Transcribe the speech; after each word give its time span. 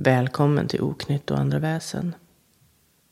Välkommen 0.00 0.68
till 0.68 0.82
Oknytt 0.82 1.30
och 1.30 1.38
andra 1.38 1.58
väsen. 1.58 2.14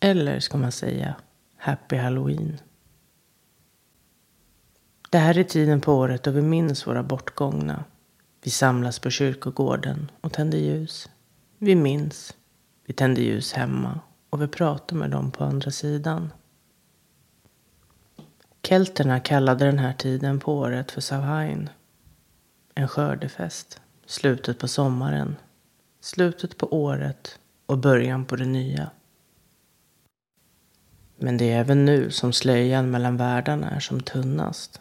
Eller 0.01 0.41
ska 0.41 0.59
man 0.59 0.73
säga 0.73 1.15
Happy 1.57 1.97
Halloween. 1.97 2.61
Det 5.11 5.19
här 5.19 5.39
är 5.39 5.45
tiden 5.45 5.81
på 5.81 5.95
året 5.95 6.23
då 6.23 6.31
vi 6.31 6.43
minns 6.43 6.87
våra 6.87 7.03
bortgångna. 7.03 7.85
Vi 8.43 8.51
samlas 8.51 8.99
på 8.99 9.11
kyrkogården 9.11 10.11
och 10.21 10.33
tänder 10.33 10.59
ljus. 10.59 11.09
Vi 11.59 11.75
minns. 11.75 12.35
Vi 12.85 12.95
tänder 12.95 13.23
ljus 13.23 13.53
hemma 13.53 14.01
och 14.31 14.43
vi 14.43 14.49
pratar 14.49 14.97
med 14.97 15.11
dem 15.11 15.31
på 15.31 15.45
andra 15.45 15.71
sidan. 15.71 16.33
Kelterna 18.63 19.21
kallade 19.21 19.65
den 19.65 19.79
här 19.79 19.93
tiden 19.93 20.41
på 20.41 20.55
året 20.55 20.91
för 20.91 21.01
Savhain. 21.01 21.69
En 22.75 22.89
skördefest. 22.89 23.81
Slutet 24.07 24.59
på 24.59 24.69
sommaren. 24.69 25.37
Slutet 26.07 26.59
på 26.59 26.75
året 26.75 27.39
och 27.67 27.79
början 27.79 28.25
på 28.25 28.37
det 28.37 28.45
nya. 28.47 28.91
Men 31.17 31.37
det 31.37 31.53
är 31.53 31.61
även 31.61 31.85
nu 31.85 32.11
som 32.11 32.33
slöjan 32.33 32.91
mellan 32.91 33.17
världarna 33.17 33.71
är 33.71 33.81
som 33.81 34.01
tunnast. 34.01 34.81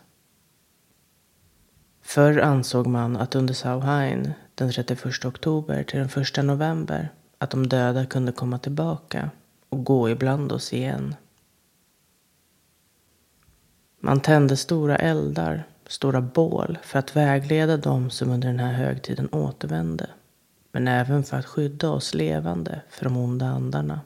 Förr 2.02 2.40
ansåg 2.40 2.88
man 2.88 3.18
att 3.18 3.36
under 3.36 3.54
Sauhain, 3.54 4.34
den 4.56 4.72
31 4.72 5.26
oktober 5.26 5.84
till 5.84 6.00
den 6.00 6.24
1 6.24 6.44
november 6.46 7.10
att 7.38 7.50
de 7.50 7.68
döda 7.68 8.06
kunde 8.06 8.32
komma 8.32 8.60
tillbaka 8.60 9.30
och 9.70 9.84
gå 9.84 10.10
ibland 10.10 10.52
oss 10.52 10.74
igen. 10.74 11.16
Man 14.00 14.20
tände 14.20 14.58
stora 14.58 14.96
eldar, 14.96 15.64
stora 15.88 16.22
bål 16.22 16.78
för 16.84 17.00
att 17.00 17.16
vägleda 17.16 17.78
dem 17.78 18.10
som 18.10 18.30
under 18.30 18.48
den 18.48 18.60
här 18.60 18.74
högtiden 18.74 19.30
återvände. 19.32 20.10
Men 20.76 20.88
även 20.88 21.24
för 21.24 21.38
att 21.38 21.46
skydda 21.46 21.90
oss 21.90 22.14
levande 22.14 22.82
för 22.90 23.04
de 23.04 23.18
onda 23.18 23.46
andarna. 23.46 24.02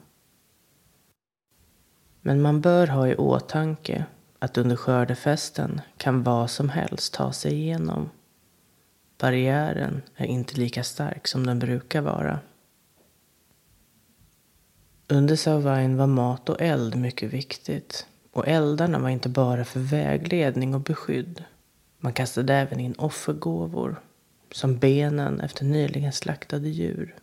Men 2.20 2.42
man 2.42 2.60
bör 2.60 2.86
ha 2.86 3.08
i 3.08 3.16
åtanke 3.16 4.04
att 4.38 4.58
under 4.58 4.76
skördefesten 4.76 5.80
kan 5.96 6.22
vad 6.22 6.50
som 6.50 6.68
helst 6.68 7.14
ta 7.14 7.32
sig 7.32 7.52
igenom. 7.52 8.10
Barriären 9.18 10.02
är 10.16 10.26
inte 10.26 10.56
lika 10.60 10.84
stark 10.84 11.28
som 11.28 11.46
den 11.46 11.58
brukar 11.58 12.00
vara. 12.00 12.40
Under 15.08 15.36
Sauvain 15.36 15.96
var 15.96 16.06
mat 16.06 16.48
och 16.48 16.60
eld 16.60 16.94
mycket 16.94 17.32
viktigt. 17.32 18.06
Och 18.32 18.48
eldarna 18.48 18.98
var 18.98 19.08
inte 19.08 19.28
bara 19.28 19.64
för 19.64 19.80
vägledning 19.80 20.74
och 20.74 20.80
beskydd. 20.80 21.44
Man 21.98 22.12
kastade 22.12 22.54
även 22.54 22.80
in 22.80 22.94
offergåvor. 22.98 24.00
Som 24.50 24.78
benen 24.78 25.40
efter 25.40 25.64
nyligen 25.64 26.12
slaktade 26.12 26.68
djur. 26.68 27.14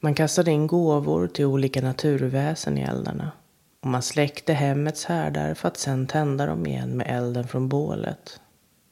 Man 0.00 0.14
kastade 0.14 0.50
in 0.50 0.66
gåvor 0.66 1.26
till 1.26 1.44
olika 1.44 1.82
naturväsen 1.82 2.78
i 2.78 2.80
eldarna. 2.80 3.32
Och 3.80 3.88
man 3.88 4.02
släckte 4.02 4.52
hemmets 4.52 5.04
härdar 5.04 5.54
för 5.54 5.68
att 5.68 5.76
sedan 5.76 6.06
tända 6.06 6.46
dem 6.46 6.66
igen 6.66 6.96
med 6.96 7.06
elden 7.10 7.48
från 7.48 7.68
bålet. 7.68 8.40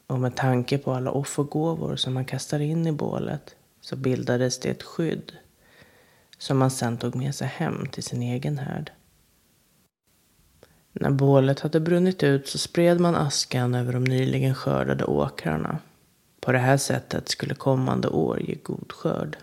Och 0.07 0.21
med 0.21 0.37
tanke 0.37 0.79
på 0.79 0.93
alla 0.93 1.11
offergåvor 1.11 1.97
som 1.97 2.15
man 2.15 2.25
kastade 2.25 2.65
in 2.65 2.87
i 2.87 2.93
bålet 2.93 3.57
så 3.81 3.97
bildades 3.97 4.61
det 4.61 4.69
ett 4.69 4.83
skydd 4.83 5.33
som 6.39 6.59
man 6.59 6.71
sedan 6.71 6.97
tog 6.99 7.15
med 7.15 7.35
sig 7.35 7.47
hem 7.49 7.87
till 7.87 8.03
sin 8.03 8.23
egen 8.23 8.59
härd. 8.59 8.91
När 10.93 11.11
bålet 11.11 11.61
hade 11.61 11.81
brunnit 11.81 12.23
ut 12.23 12.49
så 12.49 12.59
spred 12.59 13.01
man 13.01 13.15
askan 13.15 13.75
över 13.75 13.93
de 13.93 14.05
nyligen 14.05 14.55
skördade 14.55 15.05
åkrarna. 15.05 15.79
På 16.47 16.53
det 16.53 16.59
här 16.59 16.77
sättet 16.77 17.29
skulle 17.29 17.55
kommande 17.55 18.09
år 18.09 18.41
ge 18.43 18.55
god 18.55 18.93
skörd. 18.93 19.37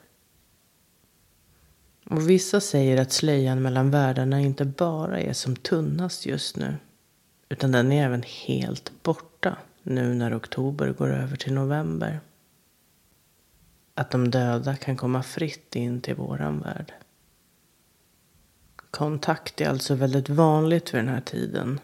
Och 2.06 2.30
vissa 2.30 2.62
säger 2.62 3.02
att 3.02 3.12
slöjan 3.12 3.62
mellan 3.62 3.92
världarna 3.92 4.40
inte 4.42 4.66
bara 4.66 5.20
är 5.20 5.34
som 5.34 5.56
tunnast 5.56 6.26
just 6.26 6.58
nu. 6.58 6.76
Utan 7.50 7.72
den 7.72 7.92
är 7.92 8.06
även 8.06 8.24
helt 8.24 8.92
borta 9.04 9.58
nu 9.84 10.14
när 10.14 10.38
oktober 10.38 10.94
går 10.94 11.14
över 11.14 11.38
till 11.38 11.54
november. 11.54 12.20
Att 13.96 14.12
de 14.12 14.32
döda 14.32 14.76
kan 14.76 14.98
komma 14.98 15.24
fritt 15.24 15.76
in 15.76 16.02
till 16.02 16.16
våran 16.16 16.60
värld. 16.60 16.94
Kontakt 18.92 19.62
är 19.62 19.70
alltså 19.70 19.96
väldigt 19.96 20.30
vanligt 20.30 20.94
vid 20.94 21.00
den 21.00 21.14
här 21.14 21.22
tiden. 21.22 21.80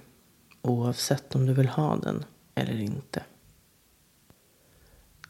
Oavsett 0.62 1.36
om 1.36 1.46
du 1.46 1.54
vill 1.54 1.70
ha 1.70 1.96
den 1.96 2.26
eller 2.56 2.80
inte. 2.80 3.24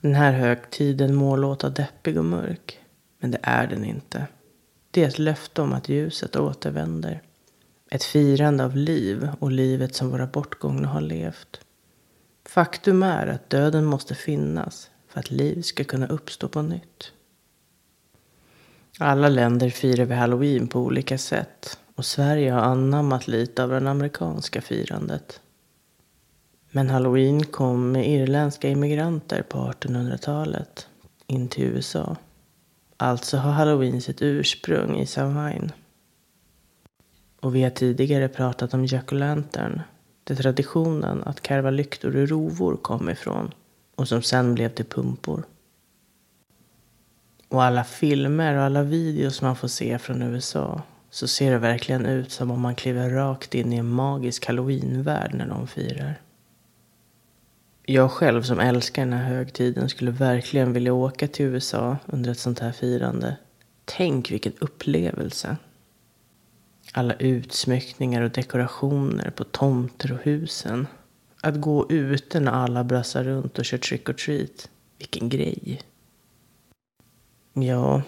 Den 0.02 0.16
här 0.16 0.32
högtiden 0.32 1.16
må 1.16 1.36
låta 1.36 1.70
deppig 1.70 2.18
och 2.18 2.26
mörk. 2.26 2.80
Men 3.20 3.32
det 3.32 3.40
är 3.42 3.68
den 3.68 3.86
inte. 3.86 4.28
Det 4.92 5.04
är 5.04 5.08
ett 5.08 5.20
löfte 5.20 5.62
om 5.62 5.74
att 5.74 5.90
ljuset 5.90 6.36
återvänder. 6.36 7.22
Ett 7.92 8.04
firande 8.04 8.66
av 8.66 8.76
liv 8.76 9.30
och 9.40 9.52
livet 9.52 9.96
som 9.96 10.10
våra 10.10 10.28
bortgångna 10.28 10.88
har 10.88 11.02
levt. 11.02 11.62
Faktum 12.46 13.04
är 13.04 13.28
att 13.28 13.50
döden 13.50 13.86
måste 13.86 14.16
finnas 14.16 14.90
för 15.08 15.20
att 15.20 15.32
liv 15.32 15.62
ska 15.62 15.84
kunna 15.84 16.08
uppstå 16.08 16.48
på 16.48 16.62
nytt. 16.62 17.12
Alla 19.00 19.30
länder 19.30 19.70
firar 19.70 20.06
vi 20.06 20.16
halloween 20.16 20.68
på 20.68 20.80
olika 20.80 21.18
sätt 21.18 21.80
och 21.96 22.06
Sverige 22.06 22.52
har 22.52 22.62
anammat 22.62 23.28
lite 23.28 23.64
av 23.64 23.70
det 23.70 23.90
amerikanska 23.90 24.62
firandet. 24.62 25.42
Men 26.72 26.90
halloween 26.90 27.44
kom 27.46 27.92
med 27.92 28.10
irländska 28.10 28.70
immigranter 28.70 29.42
på 29.42 29.58
1800-talet 29.58 30.88
in 31.28 31.48
till 31.48 31.64
USA. 31.64 32.16
Alltså 32.98 33.38
har 33.38 33.52
halloween 33.52 34.02
sitt 34.02 34.22
ursprung 34.22 35.00
i 35.00 35.06
Samhain. 35.06 35.72
Och 37.40 37.56
vi 37.56 37.64
har 37.64 37.70
tidigare 37.70 38.28
pratat 38.28 38.74
om 38.74 38.86
jack-o'-lantern, 38.86 39.82
där 40.24 40.36
traditionen 40.36 41.24
att 41.24 41.42
karva 41.42 41.70
lyktor 41.70 42.16
ur 42.16 42.28
rovor 42.28 42.76
kom 42.76 43.10
ifrån 43.10 43.54
och 43.96 44.08
som 44.08 44.22
sen 44.22 44.56
blev 44.56 44.70
till 44.70 44.86
pumpor. 44.86 45.44
Och 47.48 47.64
alla 47.64 47.84
filmer 47.84 48.58
och 48.58 48.64
alla 48.64 48.84
videos 48.84 49.42
man 49.42 49.56
får 49.56 49.68
se 49.68 50.00
från 50.00 50.22
USA 50.22 50.82
så 51.10 51.28
ser 51.28 51.52
det 51.52 51.58
verkligen 51.58 52.06
ut 52.06 52.32
som 52.32 52.52
om 52.52 52.62
man 52.62 52.76
kliver 52.76 53.10
rakt 53.10 53.56
in 53.56 53.74
i 53.74 53.78
en 53.78 53.90
magisk 53.90 54.46
halloweenvärld 54.46 55.34
när 55.34 55.48
de 55.48 55.68
firar. 55.68 56.20
Jag 57.92 58.12
själv 58.12 58.42
som 58.42 58.60
älskar 58.60 59.02
den 59.06 59.14
här 59.14 59.36
högtiden 59.36 59.90
skulle 59.90 60.12
verkligen 60.12 60.74
vilja 60.74 60.94
åka 60.94 61.28
till 61.28 61.46
USA 61.46 61.98
under 62.06 62.32
ett 62.32 62.40
sånt 62.40 62.60
här 62.60 62.72
firande. 62.72 63.38
Tänk 63.86 64.32
vilken 64.32 64.54
upplevelse! 64.60 65.58
Alla 66.94 67.14
utsmyckningar 67.14 68.22
och 68.22 68.32
dekorationer 68.32 69.30
på 69.30 69.44
tomter 69.44 70.12
och 70.12 70.24
husen. 70.24 70.88
Att 71.42 71.62
gå 71.62 71.92
ute 71.92 72.40
när 72.40 72.52
alla 72.52 72.84
brassar 72.84 73.24
runt 73.24 73.60
och 73.60 73.66
kör 73.66 73.78
trick 73.78 74.10
or 74.10 74.14
treat. 74.14 74.70
Vilken 74.98 75.30
grej! 75.30 75.82
Ja, 77.54 78.02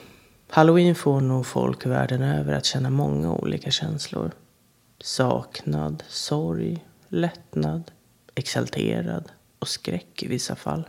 halloween 0.50 0.96
får 0.96 1.22
nog 1.22 1.46
folk 1.46 1.86
världen 1.86 2.22
över 2.22 2.54
att 2.54 2.66
känna 2.66 2.90
många 2.90 3.34
olika 3.34 3.72
känslor. 3.72 4.32
Saknad, 5.00 6.04
sorg, 6.08 6.86
lättnad, 7.08 7.92
exalterad 8.36 9.32
och 9.62 9.68
skräck 9.68 10.24
i 10.24 10.28
vissa 10.28 10.56
fall. 10.56 10.84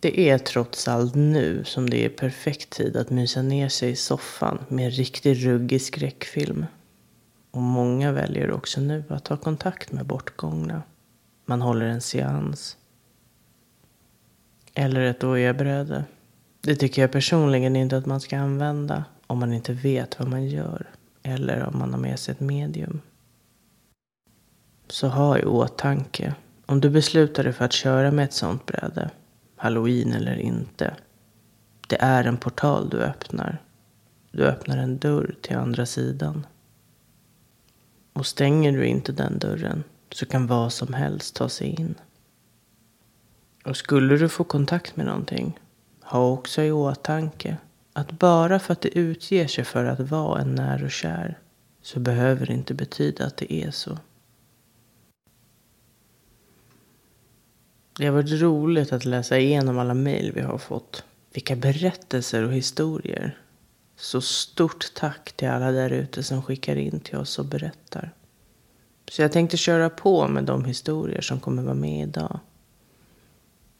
Det 0.00 0.30
är 0.30 0.38
trots 0.38 0.88
allt 0.88 1.14
nu 1.14 1.64
som 1.64 1.90
det 1.90 2.04
är 2.04 2.08
perfekt 2.08 2.70
tid 2.70 2.96
att 2.96 3.10
mysa 3.10 3.42
ner 3.42 3.68
sig 3.68 3.90
i 3.90 3.96
soffan 3.96 4.58
med 4.68 4.84
en 4.84 4.90
riktigt 4.90 5.38
ruggig 5.38 5.82
skräckfilm. 5.82 6.66
Och 7.50 7.62
många 7.62 8.12
väljer 8.12 8.50
också 8.50 8.80
nu 8.80 9.04
att 9.08 9.24
ta 9.24 9.36
kontakt 9.36 9.92
med 9.92 10.06
bortgångna. 10.06 10.82
Man 11.44 11.62
håller 11.62 11.86
en 11.86 12.00
seans. 12.00 12.76
Eller 14.74 15.00
ett 15.00 15.24
ojabröde. 15.24 16.04
Det 16.60 16.76
tycker 16.76 17.02
jag 17.02 17.12
personligen 17.12 17.76
inte 17.76 17.96
att 17.96 18.06
man 18.06 18.20
ska 18.20 18.38
använda 18.38 19.04
om 19.26 19.38
man 19.38 19.52
inte 19.52 19.72
vet 19.72 20.18
vad 20.18 20.28
man 20.28 20.46
gör. 20.46 20.90
Eller 21.22 21.64
om 21.64 21.78
man 21.78 21.92
har 21.92 22.00
med 22.00 22.18
sig 22.18 22.32
ett 22.32 22.40
medium. 22.40 23.00
Så 24.88 25.08
ha 25.08 25.38
i 25.38 25.44
åtanke 25.44 26.34
om 26.66 26.80
du 26.80 26.90
beslutar 26.90 27.44
dig 27.44 27.52
för 27.52 27.64
att 27.64 27.72
köra 27.72 28.10
med 28.10 28.24
ett 28.24 28.32
sånt 28.32 28.66
bräde, 28.66 29.10
halloween 29.56 30.12
eller 30.12 30.36
inte. 30.36 30.96
Det 31.88 31.96
är 32.00 32.24
en 32.24 32.36
portal 32.36 32.88
du 32.88 32.96
öppnar. 32.96 33.62
Du 34.30 34.44
öppnar 34.44 34.76
en 34.76 34.98
dörr 34.98 35.34
till 35.40 35.56
andra 35.56 35.86
sidan. 35.86 36.46
Och 38.12 38.26
stänger 38.26 38.72
du 38.72 38.86
inte 38.86 39.12
den 39.12 39.38
dörren 39.38 39.84
så 40.12 40.26
kan 40.26 40.46
vad 40.46 40.72
som 40.72 40.94
helst 40.94 41.34
ta 41.34 41.48
sig 41.48 41.68
in. 41.68 41.94
Och 43.64 43.76
skulle 43.76 44.16
du 44.16 44.28
få 44.28 44.44
kontakt 44.44 44.96
med 44.96 45.06
någonting, 45.06 45.58
ha 46.02 46.30
också 46.30 46.62
i 46.62 46.72
åtanke 46.72 47.56
att 47.92 48.12
bara 48.12 48.58
för 48.58 48.72
att 48.72 48.80
det 48.80 48.98
utger 48.98 49.46
sig 49.46 49.64
för 49.64 49.84
att 49.84 50.00
vara 50.00 50.40
en 50.40 50.54
när 50.54 50.84
och 50.84 50.90
kär 50.90 51.38
så 51.82 52.00
behöver 52.00 52.46
det 52.46 52.52
inte 52.52 52.74
betyda 52.74 53.26
att 53.26 53.36
det 53.36 53.52
är 53.52 53.70
så. 53.70 53.98
Det 57.98 58.06
har 58.06 58.12
varit 58.12 58.40
roligt 58.40 58.92
att 58.92 59.04
läsa 59.04 59.38
igenom 59.38 59.78
alla 59.78 59.94
mejl 59.94 60.32
vi 60.32 60.40
har 60.40 60.58
fått. 60.58 61.04
Vilka 61.32 61.56
berättelser 61.56 62.42
och 62.42 62.52
historier. 62.52 63.38
Så 63.96 64.20
stort 64.20 64.94
tack 64.94 65.32
till 65.32 65.48
alla 65.48 65.70
där 65.70 65.90
ute 65.90 66.22
som 66.22 66.42
skickar 66.42 66.76
in 66.76 67.00
till 67.00 67.16
oss 67.16 67.38
och 67.38 67.44
berättar. 67.44 68.12
Så 69.08 69.22
jag 69.22 69.32
tänkte 69.32 69.56
köra 69.56 69.90
på 69.90 70.28
med 70.28 70.44
de 70.44 70.64
historier 70.64 71.20
som 71.20 71.40
kommer 71.40 71.62
vara 71.62 71.74
med 71.74 72.08
idag. 72.08 72.40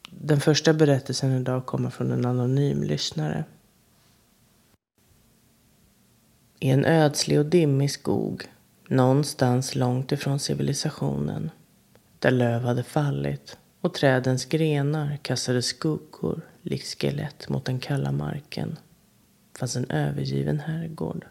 Den 0.09 0.39
första 0.39 0.73
berättelsen 0.73 1.31
idag 1.31 1.65
kommer 1.65 1.89
från 1.89 2.11
en 2.11 2.25
anonym 2.25 2.83
lyssnare. 2.83 3.43
I 6.59 6.69
en 6.69 6.85
ödslig 6.85 7.39
och 7.39 7.45
dimmig 7.45 7.91
skog, 7.91 8.43
någonstans 8.87 9.75
långt 9.75 10.11
ifrån 10.11 10.39
civilisationen, 10.39 11.49
där 12.19 12.31
löv 12.31 12.61
hade 12.61 12.83
fallit 12.83 13.57
och 13.87 13.93
trädens 13.93 14.45
grenar 14.45 15.17
kastade 15.21 15.61
skuggor 15.61 16.41
likt 16.61 16.87
skelett 16.87 17.49
mot 17.49 17.65
den 17.65 17.79
kalla 17.79 18.11
marken, 18.11 18.77
fanns 19.59 19.75
en 19.75 19.91
övergiven 19.91 20.59
herrgård. 20.59 21.25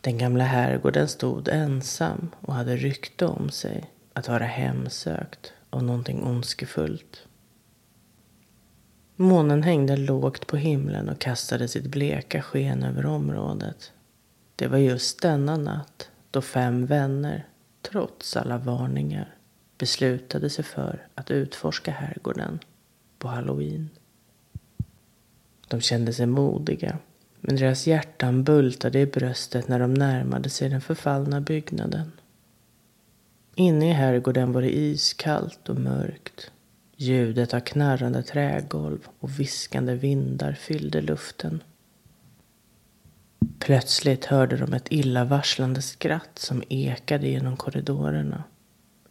Den 0.00 0.18
gamla 0.18 0.44
herrgården 0.44 1.08
stod 1.08 1.48
ensam 1.48 2.30
och 2.40 2.54
hade 2.54 2.76
rykte 2.76 3.26
om 3.26 3.50
sig 3.50 3.90
att 4.12 4.28
vara 4.28 4.44
hemsökt 4.44 5.52
av 5.70 5.82
någonting 5.82 6.22
ondskefullt. 6.24 7.26
Månen 9.16 9.62
hängde 9.62 9.96
lågt 9.96 10.46
på 10.46 10.56
himlen 10.56 11.08
och 11.08 11.18
kastade 11.18 11.68
sitt 11.68 11.86
bleka 11.86 12.42
sken 12.42 12.82
över 12.82 13.06
området. 13.06 13.92
Det 14.56 14.66
var 14.66 14.78
just 14.78 15.22
denna 15.22 15.56
natt 15.56 16.10
då 16.30 16.42
fem 16.42 16.86
vänner, 16.86 17.46
trots 17.82 18.36
alla 18.36 18.58
varningar, 18.58 19.37
beslutade 19.78 20.50
sig 20.50 20.64
för 20.64 21.06
att 21.14 21.30
utforska 21.30 21.90
herrgården 21.90 22.58
på 23.18 23.28
halloween. 23.28 23.90
De 25.68 25.80
kände 25.80 26.12
sig 26.12 26.26
modiga, 26.26 26.98
men 27.40 27.56
deras 27.56 27.86
hjärtan 27.86 28.44
bultade 28.44 29.00
i 29.00 29.06
bröstet 29.06 29.68
när 29.68 29.78
de 29.78 29.94
närmade 29.94 30.50
sig 30.50 30.68
den 30.68 30.80
förfallna 30.80 31.40
byggnaden. 31.40 32.12
Inne 33.54 33.90
i 33.90 33.92
herrgården 33.92 34.52
var 34.52 34.62
det 34.62 34.76
iskallt 34.76 35.68
och 35.68 35.80
mörkt. 35.80 36.50
Ljudet 36.96 37.54
av 37.54 37.60
knarrande 37.60 38.22
trägolv 38.22 39.08
och 39.20 39.40
viskande 39.40 39.94
vindar 39.94 40.52
fyllde 40.52 41.00
luften. 41.00 41.62
Plötsligt 43.58 44.24
hörde 44.24 44.56
de 44.56 44.74
ett 44.74 44.92
illavarslande 44.92 45.82
skratt 45.82 46.38
som 46.38 46.62
ekade 46.68 47.28
genom 47.28 47.56
korridorerna. 47.56 48.44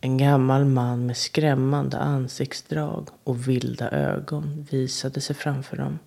En 0.01 0.17
gammal 0.17 0.65
man 0.65 1.05
med 1.05 1.17
skrämmande 1.17 1.97
ansiktsdrag 1.97 3.09
och 3.23 3.47
vilda 3.47 3.89
ögon 3.89 4.67
visade 4.71 5.21
sig 5.21 5.35
framför 5.35 5.77
dem. 5.77 5.99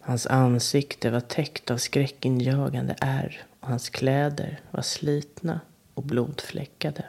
Hans 0.00 0.26
ansikte 0.26 1.10
var 1.10 1.20
täckt 1.20 1.70
av 1.70 1.76
skräckinjagande 1.76 2.94
ärr 3.00 3.42
och 3.60 3.68
hans 3.68 3.88
kläder 3.88 4.60
var 4.70 4.82
slitna 4.82 5.60
och 5.94 6.02
blodfläckade. 6.02 7.04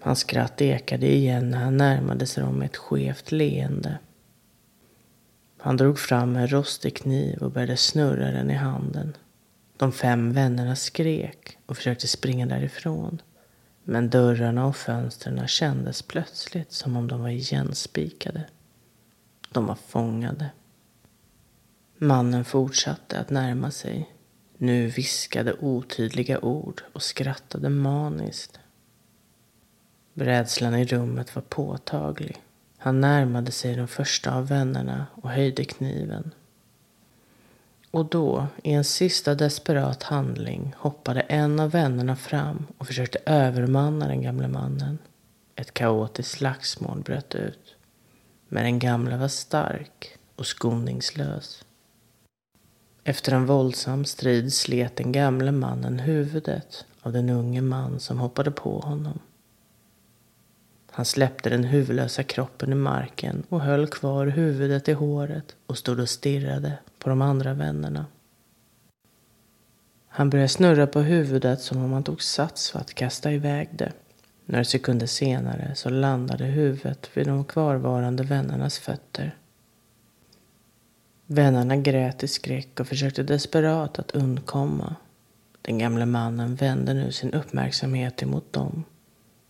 Hans 0.00 0.18
skratt 0.18 0.60
ekade 0.60 1.14
igen 1.14 1.50
när 1.50 1.58
han 1.58 1.76
närmade 1.76 2.26
sig 2.26 2.44
dem 2.44 2.54
med 2.54 2.66
ett 2.66 2.76
skevt 2.76 3.32
leende. 3.32 3.98
Han 5.58 5.76
drog 5.76 5.98
fram 5.98 6.36
en 6.36 6.52
rostig 6.52 6.96
kniv 6.96 7.38
och 7.42 7.50
började 7.50 7.76
snurra 7.76 8.30
den 8.30 8.50
i 8.50 8.54
handen. 8.54 9.16
De 9.76 9.92
fem 9.92 10.32
vännerna 10.32 10.76
skrek 10.76 11.58
och 11.66 11.76
försökte 11.76 12.08
springa 12.08 12.46
därifrån. 12.46 13.22
Men 13.84 14.10
dörrarna 14.10 14.66
och 14.66 14.76
fönstren 14.76 15.48
kändes 15.48 16.02
plötsligt 16.02 16.72
som 16.72 16.96
om 16.96 17.08
de 17.08 17.20
var 17.20 17.28
igenspikade. 17.28 18.44
De 19.50 19.66
var 19.66 19.74
fångade. 19.74 20.50
Mannen 21.98 22.44
fortsatte 22.44 23.18
att 23.18 23.30
närma 23.30 23.70
sig. 23.70 24.14
Nu 24.58 24.86
viskade 24.86 25.52
otydliga 25.52 26.40
ord 26.40 26.82
och 26.92 27.02
skrattade 27.02 27.68
maniskt. 27.68 28.60
Rädslan 30.14 30.74
i 30.74 30.84
rummet 30.84 31.34
var 31.34 31.42
påtaglig. 31.42 32.42
Han 32.78 33.00
närmade 33.00 33.50
sig 33.50 33.74
den 33.74 33.88
första 33.88 34.34
av 34.34 34.48
vännerna 34.48 35.06
och 35.14 35.30
höjde 35.30 35.64
kniven. 35.64 36.30
Och 37.94 38.06
då, 38.06 38.46
i 38.62 38.72
en 38.72 38.84
sista 38.84 39.34
desperat 39.34 40.02
handling, 40.02 40.74
hoppade 40.78 41.20
en 41.20 41.60
av 41.60 41.70
vännerna 41.70 42.16
fram 42.16 42.66
och 42.78 42.86
försökte 42.86 43.18
övermanna 43.26 44.08
den 44.08 44.22
gamle 44.22 44.48
mannen. 44.48 44.98
Ett 45.56 45.74
kaotiskt 45.74 46.30
slagsmål 46.30 47.00
bröt 47.00 47.34
ut. 47.34 47.76
Men 48.48 48.64
den 48.64 48.78
gamle 48.78 49.16
var 49.16 49.28
stark 49.28 50.18
och 50.36 50.46
skoningslös. 50.46 51.64
Efter 53.04 53.32
en 53.32 53.46
våldsam 53.46 54.04
strid 54.04 54.52
slet 54.52 54.96
den 54.96 55.12
gamle 55.12 55.52
mannen 55.52 55.98
huvudet 55.98 56.84
av 57.02 57.12
den 57.12 57.30
unge 57.30 57.62
man 57.62 58.00
som 58.00 58.18
hoppade 58.18 58.50
på 58.50 58.80
honom. 58.80 59.18
Han 60.90 61.04
släppte 61.04 61.50
den 61.50 61.64
huvudlösa 61.64 62.22
kroppen 62.22 62.72
i 62.72 62.74
marken 62.74 63.42
och 63.48 63.60
höll 63.60 63.86
kvar 63.86 64.26
huvudet 64.26 64.88
i 64.88 64.92
håret 64.92 65.56
och 65.66 65.78
stod 65.78 66.00
och 66.00 66.08
stirrade 66.08 66.78
på 67.04 67.10
de 67.10 67.22
andra 67.22 67.54
vännerna. 67.54 68.06
Han 70.08 70.30
började 70.30 70.48
snurra 70.48 70.86
på 70.86 71.00
huvudet 71.00 71.60
som 71.60 71.84
om 71.84 71.92
han 71.92 72.04
tog 72.04 72.22
sats 72.22 72.70
för 72.70 72.78
att 72.78 72.94
kasta 72.94 73.32
iväg 73.32 73.68
det. 73.72 73.92
Några 74.46 74.64
sekunder 74.64 75.06
senare 75.06 75.74
så 75.74 75.90
landade 75.90 76.44
huvudet 76.44 77.10
vid 77.14 77.26
de 77.26 77.44
kvarvarande 77.44 78.22
vännernas 78.22 78.78
fötter. 78.78 79.36
Vännerna 81.26 81.76
grät 81.76 82.22
i 82.22 82.28
skräck 82.28 82.80
och 82.80 82.88
försökte 82.88 83.22
desperat 83.22 83.98
att 83.98 84.10
undkomma. 84.10 84.96
Den 85.62 85.78
gamle 85.78 86.06
mannen 86.06 86.54
vände 86.54 86.94
nu 86.94 87.12
sin 87.12 87.32
uppmärksamhet 87.32 88.22
emot 88.22 88.52
dem. 88.52 88.84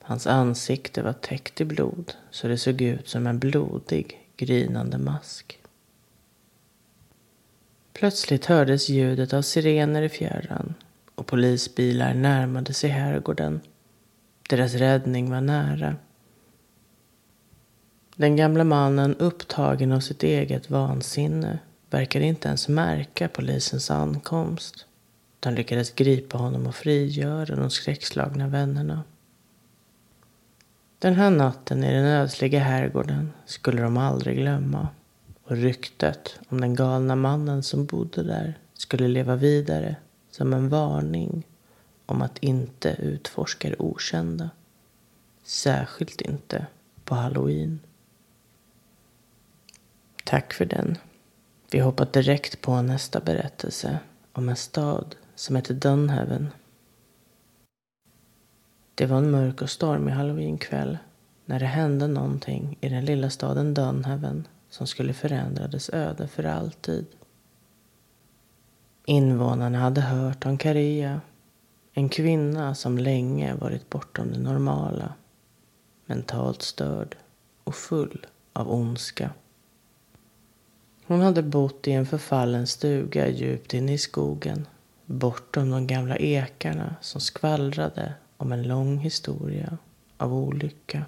Hans 0.03 0.27
ansikte 0.27 1.03
var 1.03 1.13
täckt 1.13 1.61
i 1.61 1.65
blod 1.65 2.15
så 2.31 2.49
det 2.49 2.59
såg 2.59 2.81
ut 2.81 3.09
som 3.09 3.27
en 3.27 3.39
blodig, 3.39 4.29
grinande 4.37 4.99
mask. 4.99 5.61
Plötsligt 7.99 8.47
hördes 8.47 8.89
ljudet 8.89 9.33
av 9.33 9.43
sirener 9.43 10.03
i 10.03 10.09
fjärran 10.09 10.75
och 11.15 11.27
polisbilar 11.27 12.15
närmade 12.15 12.75
sig 12.75 12.91
herrgården. 12.91 13.61
Deras 14.49 14.75
räddning 14.75 15.31
var 15.31 15.41
nära. 15.41 15.97
Den 18.17 18.37
gamla 18.37 18.65
mannen, 18.65 19.17
upptagen 19.17 19.93
av 19.93 20.01
sitt 20.01 20.23
eget 20.23 20.71
vansinne, 20.71 21.59
verkade 21.91 22.25
inte 22.25 22.49
ens 22.49 22.69
märka 22.69 23.29
polisens 23.29 23.91
ankomst. 23.91 24.87
De 25.41 25.55
lyckades 25.55 25.91
gripa 25.91 26.39
honom 26.39 26.67
och 26.67 26.75
frigöra 26.75 27.57
de 27.57 27.71
skräckslagna 27.71 28.49
vännerna. 28.49 29.03
Den 30.99 31.15
här 31.15 31.31
natten 31.31 31.85
i 31.85 31.93
den 31.93 32.05
ödsliga 32.05 32.59
herrgården 32.59 33.33
skulle 33.47 33.83
de 33.83 33.97
aldrig 33.97 34.37
glömma. 34.37 34.89
Och 35.45 35.57
ryktet 35.57 36.39
om 36.49 36.61
den 36.61 36.75
galna 36.75 37.17
mannen 37.17 37.63
som 37.63 37.87
bodde 37.87 38.23
där 38.23 38.59
skulle 38.75 39.09
leva 39.09 39.37
vidare 39.37 39.97
som 40.31 40.53
en 40.53 40.69
varning 40.69 41.47
om 42.07 42.23
att 42.23 42.39
inte 42.39 42.97
utforska 42.99 43.71
det 43.71 43.77
okända. 43.79 44.51
Särskilt 45.43 46.21
inte 46.21 46.67
på 47.05 47.15
halloween. 47.15 47.81
Tack 50.25 50.53
för 50.53 50.65
den. 50.65 50.99
Vi 51.71 51.79
hoppar 51.81 52.09
direkt 52.13 52.61
på 52.61 52.83
nästa 52.83 53.21
berättelse 53.21 53.99
om 54.33 54.49
en 54.49 54.57
stad 54.57 55.17
som 55.35 55.57
heter 55.57 55.75
Dunhaven. 55.75 56.49
Det 58.95 59.07
var 59.07 59.19
en 59.19 59.31
mörk 59.31 59.63
och 59.63 59.71
stormig 59.71 60.13
halloweenkväll 60.13 60.99
när 61.45 61.61
det 61.61 61.67
hände 61.67 62.09
någonting 62.09 62.79
i 62.81 62.89
den 62.89 63.05
lilla 63.05 63.31
staden 63.31 63.75
Dunhaven 63.75 64.49
som 64.75 64.87
skulle 64.87 65.15
förändra 65.15 65.69
dess 65.69 65.91
öde 65.93 66.29
för 66.29 66.45
alltid. 66.45 67.07
Invånarna 69.05 69.79
hade 69.79 70.01
hört 70.01 70.47
om 70.47 70.59
Karia, 70.59 71.21
en 71.93 72.09
kvinna 72.09 72.75
som 72.75 72.99
länge 72.99 73.55
varit 73.55 73.91
bortom 73.91 74.33
det 74.33 74.39
normala, 74.39 75.15
mentalt 76.07 76.63
störd 76.63 77.17
och 77.65 77.75
full 77.75 78.27
av 78.53 78.73
ondska. 78.73 79.31
Hon 81.07 81.21
hade 81.21 81.43
bott 81.43 81.89
i 81.89 81.93
en 81.93 82.07
förfallen 82.07 82.67
stuga 82.67 83.29
djupt 83.29 83.75
inne 83.75 83.93
i 83.93 83.99
skogen, 83.99 84.67
bortom 85.07 85.71
de 85.71 85.87
gamla 85.87 86.17
ekarna 86.17 86.97
som 87.01 87.21
skvallrade 87.21 88.15
om 88.37 88.53
en 88.53 88.63
lång 88.63 88.99
historia 88.99 89.79
av 90.19 90.35
olycka. 90.35 91.05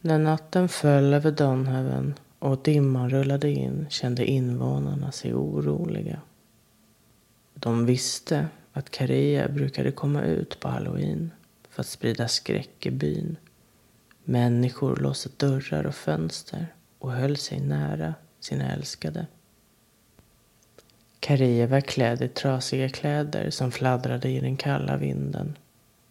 När 0.00 0.18
natten 0.18 0.68
föll 0.68 1.14
över 1.14 1.30
Dunhaven 1.30 2.14
och 2.38 2.62
dimman 2.62 3.10
rullade 3.10 3.50
in 3.50 3.86
kände 3.90 4.24
invånarna 4.24 5.12
sig 5.12 5.34
oroliga. 5.34 6.20
De 7.54 7.86
visste 7.86 8.48
att 8.72 8.90
Karia 8.90 9.48
brukade 9.48 9.92
komma 9.92 10.22
ut 10.22 10.60
på 10.60 10.68
halloween 10.68 11.30
för 11.70 11.80
att 11.80 11.86
sprida 11.86 12.28
skräck 12.28 12.86
i 12.86 12.90
byn. 12.90 13.36
Människor 14.24 14.96
låste 14.96 15.28
dörrar 15.36 15.86
och 15.86 15.94
fönster 15.94 16.66
och 16.98 17.12
höll 17.12 17.36
sig 17.36 17.60
nära 17.60 18.14
sina 18.40 18.72
älskade. 18.72 19.26
Karia 21.20 21.66
var 21.66 21.80
klädd 21.80 22.22
i 22.22 22.28
trasiga 22.28 22.88
kläder 22.88 23.50
som 23.50 23.70
fladdrade 23.70 24.28
i 24.28 24.40
den 24.40 24.56
kalla 24.56 24.96
vinden. 24.96 25.56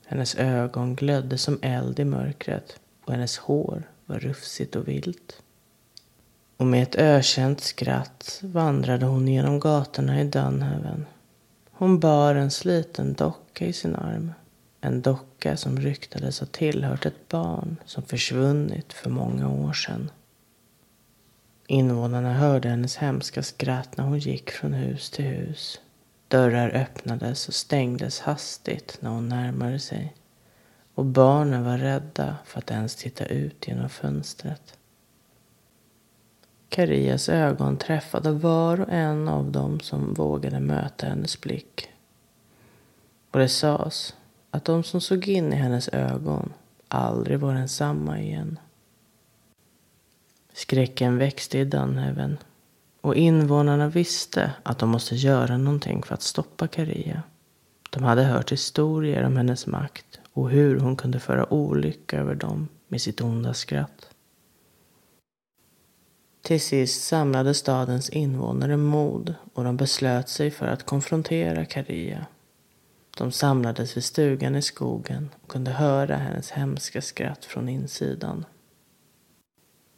Hennes 0.06 0.36
ögon 0.36 0.96
glödde 0.96 1.38
som 1.38 1.60
eld 1.62 2.00
i 2.00 2.06
mörkret 2.06 2.79
och 3.08 3.14
hennes 3.14 3.38
hår 3.38 3.84
var 4.06 4.20
rufsigt 4.20 4.76
och 4.76 4.88
vilt. 4.88 5.42
Och 6.58 6.66
med 6.66 6.84
ett 6.84 6.96
ökänt 6.96 7.62
skratt 7.62 8.40
vandrade 8.44 9.06
hon 9.06 9.28
genom 9.28 9.60
gatorna 9.60 10.22
i 10.22 10.24
Dunhaven. 10.24 11.06
Hon 11.72 12.00
bar 12.00 12.36
en 12.36 12.52
sliten 12.52 13.14
docka 13.14 13.66
i 13.66 13.74
sin 13.74 13.96
arm. 13.96 14.32
En 14.82 15.02
docka 15.02 15.58
som 15.58 15.80
ryktades 15.80 16.40
ha 16.40 16.48
tillhört 16.48 17.06
ett 17.06 17.30
barn 17.30 17.78
som 17.86 18.04
försvunnit 18.04 18.94
för 18.94 19.10
många 19.10 19.50
år 19.50 19.74
sedan. 19.74 20.12
Invånarna 21.68 22.34
hörde 22.34 22.70
hennes 22.70 22.98
hemska 22.98 23.44
skratt 23.44 23.98
när 23.98 24.04
hon 24.04 24.20
gick 24.20 24.52
från 24.52 24.74
hus 24.74 25.10
till 25.10 25.26
hus. 25.26 25.82
Dörrar 26.28 26.70
öppnades 26.70 27.48
och 27.48 27.54
stängdes 27.54 28.20
hastigt 28.20 28.98
när 29.00 29.10
hon 29.10 29.30
närmade 29.30 29.80
sig. 29.80 30.14
Och 30.98 31.06
barnen 31.06 31.63
var 31.63 31.77
rädda 31.77 32.36
för 32.46 32.60
att 32.60 32.72
ens 32.72 32.96
titta 32.96 33.25
ut 33.25 33.68
genom 33.68 33.89
fönstret. 33.89 34.77
Karias 36.70 37.30
ögon 37.30 37.77
träffade 37.77 38.32
var 38.32 38.80
och 38.80 38.89
en 38.89 39.27
av 39.27 39.51
dem 39.51 39.80
som 39.80 40.13
vågade 40.13 40.60
möta 40.60 41.08
hennes 41.08 41.42
blick. 41.42 41.89
Och 43.32 43.39
det 43.39 43.50
sades 43.50 44.16
att 44.51 44.66
de 44.66 44.84
som 44.84 45.01
såg 45.01 45.27
in 45.27 45.54
i 45.54 45.56
hennes 45.56 45.89
ögon 45.89 46.54
aldrig 46.88 47.39
var 47.39 47.54
densamma 47.54 48.20
igen. 48.20 48.60
Skräcken 50.54 51.18
växte 51.18 51.60
i 51.60 51.66
Dunhaven 51.66 52.38
och 53.01 53.16
invånarna 53.16 53.89
visste 53.89 54.51
att 54.63 54.80
de 54.80 54.89
måste 54.89 55.16
göra 55.16 55.58
någonting 55.58 56.04
för 56.04 56.13
att 56.13 56.22
stoppa 56.22 56.68
Karia. 56.68 57.24
De 57.89 58.04
hade 58.04 58.24
hört 58.24 58.51
historier 58.51 59.24
om 59.24 59.38
hennes 59.38 59.68
makt 59.68 60.20
och 60.38 60.50
hur 60.50 60.79
hon 60.79 60.96
kunde 60.96 61.20
föra 61.20 61.53
olycka 61.53 62.20
över 62.20 62.36
dem 62.36 62.67
med 62.88 63.01
sitt 63.01 63.22
onda 63.22 63.53
skratt. 63.53 64.10
Till 66.41 66.62
sist 66.62 67.03
samlade 67.03 67.53
stadens 67.53 68.10
invånare 68.10 68.77
mod 68.77 69.36
och 69.53 69.63
de 69.63 69.77
beslöt 69.77 70.29
sig 70.29 70.51
för 70.51 70.67
att 70.67 70.84
konfrontera 70.84 71.65
Karia. 71.65 72.25
De 73.17 73.32
samlades 73.32 73.98
vid 73.98 74.03
stugan 74.03 74.56
i 74.56 74.62
skogen 74.62 75.29
och 75.41 75.51
kunde 75.51 75.72
höra 75.72 76.15
hennes 76.15 76.51
hemska 76.51 77.01
skratt 77.01 77.46
från 77.46 77.70
insidan. 77.70 78.46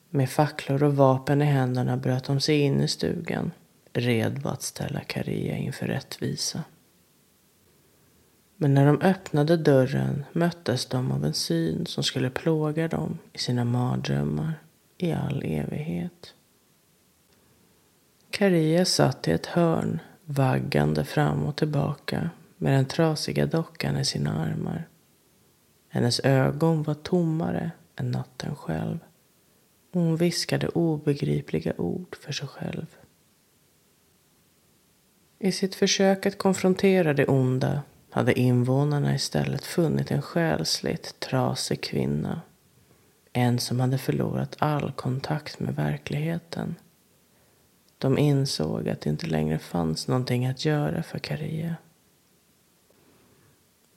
Med 0.09 0.29
facklor 0.29 0.83
och 0.83 0.95
vapen 0.95 1.41
i 1.41 1.45
händerna 1.45 1.97
bröt 1.97 2.23
de 2.23 2.39
sig 2.39 2.59
in 2.59 2.81
i 2.81 2.87
stugan, 2.87 3.51
redo 3.93 4.49
att 4.49 4.61
ställa 4.61 4.99
Karia 4.99 5.57
inför 5.57 5.87
rättvisa. 5.87 6.63
Men 8.61 8.73
när 8.73 8.85
de 8.85 9.01
öppnade 9.01 9.57
dörren 9.57 10.25
möttes 10.31 10.85
de 10.85 11.11
av 11.11 11.25
en 11.25 11.33
syn 11.33 11.85
som 11.85 12.03
skulle 12.03 12.29
plåga 12.29 12.87
dem 12.87 13.17
i 13.33 13.37
sina 13.37 13.65
mardrömmar 13.65 14.53
i 14.97 15.11
all 15.11 15.43
evighet. 15.45 16.33
Karia 18.29 18.85
satt 18.85 19.27
i 19.27 19.31
ett 19.31 19.45
hörn, 19.45 19.99
vaggande 20.25 21.05
fram 21.05 21.45
och 21.45 21.55
tillbaka 21.55 22.29
med 22.57 22.73
den 22.73 22.85
trasiga 22.85 23.45
dockan 23.45 23.97
i 23.97 24.05
sina 24.05 24.43
armar. 24.43 24.87
Hennes 25.89 26.19
ögon 26.19 26.83
var 26.83 26.93
tommare 26.93 27.71
än 27.95 28.11
natten 28.11 28.55
själv. 28.55 28.99
Hon 29.93 30.15
viskade 30.15 30.67
obegripliga 30.67 31.73
ord 31.77 32.15
för 32.21 32.31
sig 32.31 32.47
själv. 32.47 32.85
I 35.39 35.51
sitt 35.51 35.75
försök 35.75 36.25
att 36.25 36.37
konfrontera 36.37 37.13
det 37.13 37.25
onda 37.25 37.81
hade 38.09 38.39
invånarna 38.39 39.15
istället 39.15 39.65
funnit 39.65 40.11
en 40.11 40.21
själsligt 40.21 41.19
trasig 41.19 41.83
kvinna. 41.83 42.41
En 43.33 43.59
som 43.59 43.79
hade 43.79 43.97
förlorat 43.97 44.55
all 44.59 44.91
kontakt 44.91 45.59
med 45.59 45.75
verkligheten. 45.75 46.75
De 47.97 48.17
insåg 48.17 48.89
att 48.89 49.01
det 49.01 49.09
inte 49.09 49.27
längre 49.27 49.59
fanns 49.59 50.07
någonting 50.07 50.45
att 50.45 50.65
göra 50.65 51.03
för 51.03 51.19
Karia. 51.19 51.75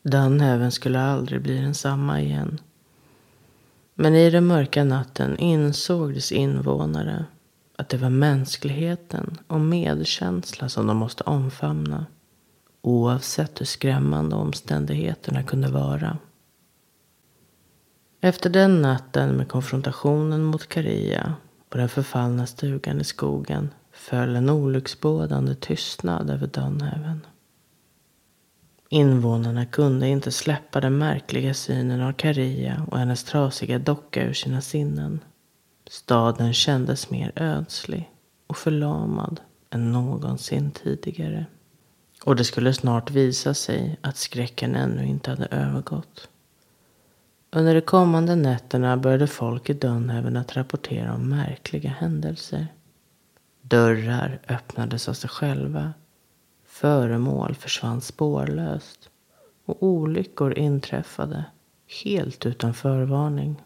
Dunhaven 0.02 0.73
skulle 0.73 1.00
aldrig 1.00 1.42
bli 1.42 1.59
densamma 1.59 2.21
igen. 2.21 2.61
Men 3.95 4.14
i 4.14 4.31
den 4.31 4.47
mörka 4.47 4.85
natten 4.85 5.38
insåg 5.38 6.14
dess 6.14 6.33
invånare 6.33 7.25
att 7.76 7.88
det 7.88 7.97
var 7.97 8.11
mänskligheten 8.11 9.38
och 9.47 9.61
medkänsla 9.61 10.69
som 10.69 10.87
de 10.87 10.97
måste 10.97 11.25
omfamna. 11.25 12.07
Oavsett 12.83 13.61
hur 13.61 13.67
skrämmande 13.67 14.37
omständigheterna 14.37 15.43
kunde 15.43 15.69
vara. 15.69 16.19
Efter 18.21 18.51
den 18.51 18.83
natten 18.83 19.37
med 19.37 19.49
konfrontationen 19.49 20.45
mot 20.45 20.69
Karia 20.69 21.35
och 21.71 21.79
den 21.79 21.89
förfallna 21.89 22.47
stugan 22.47 23.01
i 23.01 23.05
skogen 23.05 23.71
föll 23.93 24.37
en 24.37 24.51
olycksbådande 24.51 25.55
tystnad 25.55 26.31
över 26.31 26.47
Dunhaven. 26.47 27.27
Invånarna 28.89 29.67
kunde 29.67 30.09
inte 30.09 30.33
släppa 30.33 30.81
den 30.81 30.99
märkliga 30.99 31.55
synen 31.55 32.01
av 32.01 32.12
Karia 32.12 32.87
och 32.91 32.99
hennes 32.99 33.25
trasiga 33.25 33.79
docka 33.79 34.25
ur 34.25 34.33
sina 34.33 34.61
sinnen. 34.61 35.21
Staden 35.91 36.53
kändes 36.53 37.11
mer 37.11 37.33
ödslig 37.37 38.11
och 38.47 38.57
förlamad 38.57 39.41
än 39.71 39.93
någonsin 39.93 40.71
tidigare. 40.71 41.47
Och 42.25 42.37
det 42.37 42.45
skulle 42.45 42.75
snart 42.75 43.11
visa 43.11 43.55
sig 43.55 43.99
att 44.00 44.17
skräcken 44.17 44.76
ännu 44.76 45.07
inte 45.07 45.31
hade 45.31 45.47
övergått. 45.47 46.29
Under 47.50 47.75
de 47.75 47.81
kommande 47.81 48.37
nätterna 48.37 48.97
började 48.97 49.26
folk 49.26 49.71
i 49.71 49.73
Dunhaven 49.73 50.37
att 50.37 50.57
rapportera 50.57 51.14
om 51.14 51.29
märkliga 51.29 51.91
händelser. 51.91 52.67
Dörrar 53.62 54.41
öppnades 54.49 55.09
av 55.09 55.12
sig 55.12 55.31
själva 55.31 55.93
Föremål 56.73 57.55
försvann 57.55 58.00
spårlöst 58.00 59.11
och 59.64 59.83
olyckor 59.83 60.59
inträffade 60.59 61.45
helt 62.05 62.47
utan 62.47 62.75
förvarning. 62.75 63.62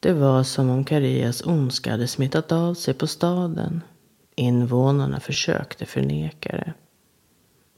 Det 0.00 0.12
var 0.12 0.42
som 0.42 0.70
om 0.70 0.84
Karias 0.84 1.46
ondska 1.46 1.90
hade 1.90 2.06
smittat 2.06 2.52
av 2.52 2.74
sig 2.74 2.94
på 2.94 3.06
staden. 3.06 3.82
Invånarna 4.34 5.20
försökte 5.20 5.86
förneka 5.86 6.52
det. 6.52 6.74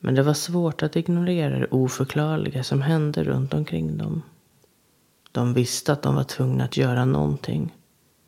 Men 0.05 0.15
det 0.15 0.23
var 0.23 0.35
svårt 0.35 0.83
att 0.83 0.97
ignorera 0.97 1.59
det 1.59 1.67
oförklarliga 1.67 2.63
som 2.63 2.83
hände 2.83 3.25
runt 3.25 3.55
omkring 3.55 3.99
dem. 3.99 4.23
De 5.33 5.55
visste 5.55 5.93
att 5.93 6.03
de 6.03 6.15
var 6.15 6.25
tvungna 6.25 6.65
att 6.65 6.77
göra 6.77 7.05
någonting. 7.05 7.77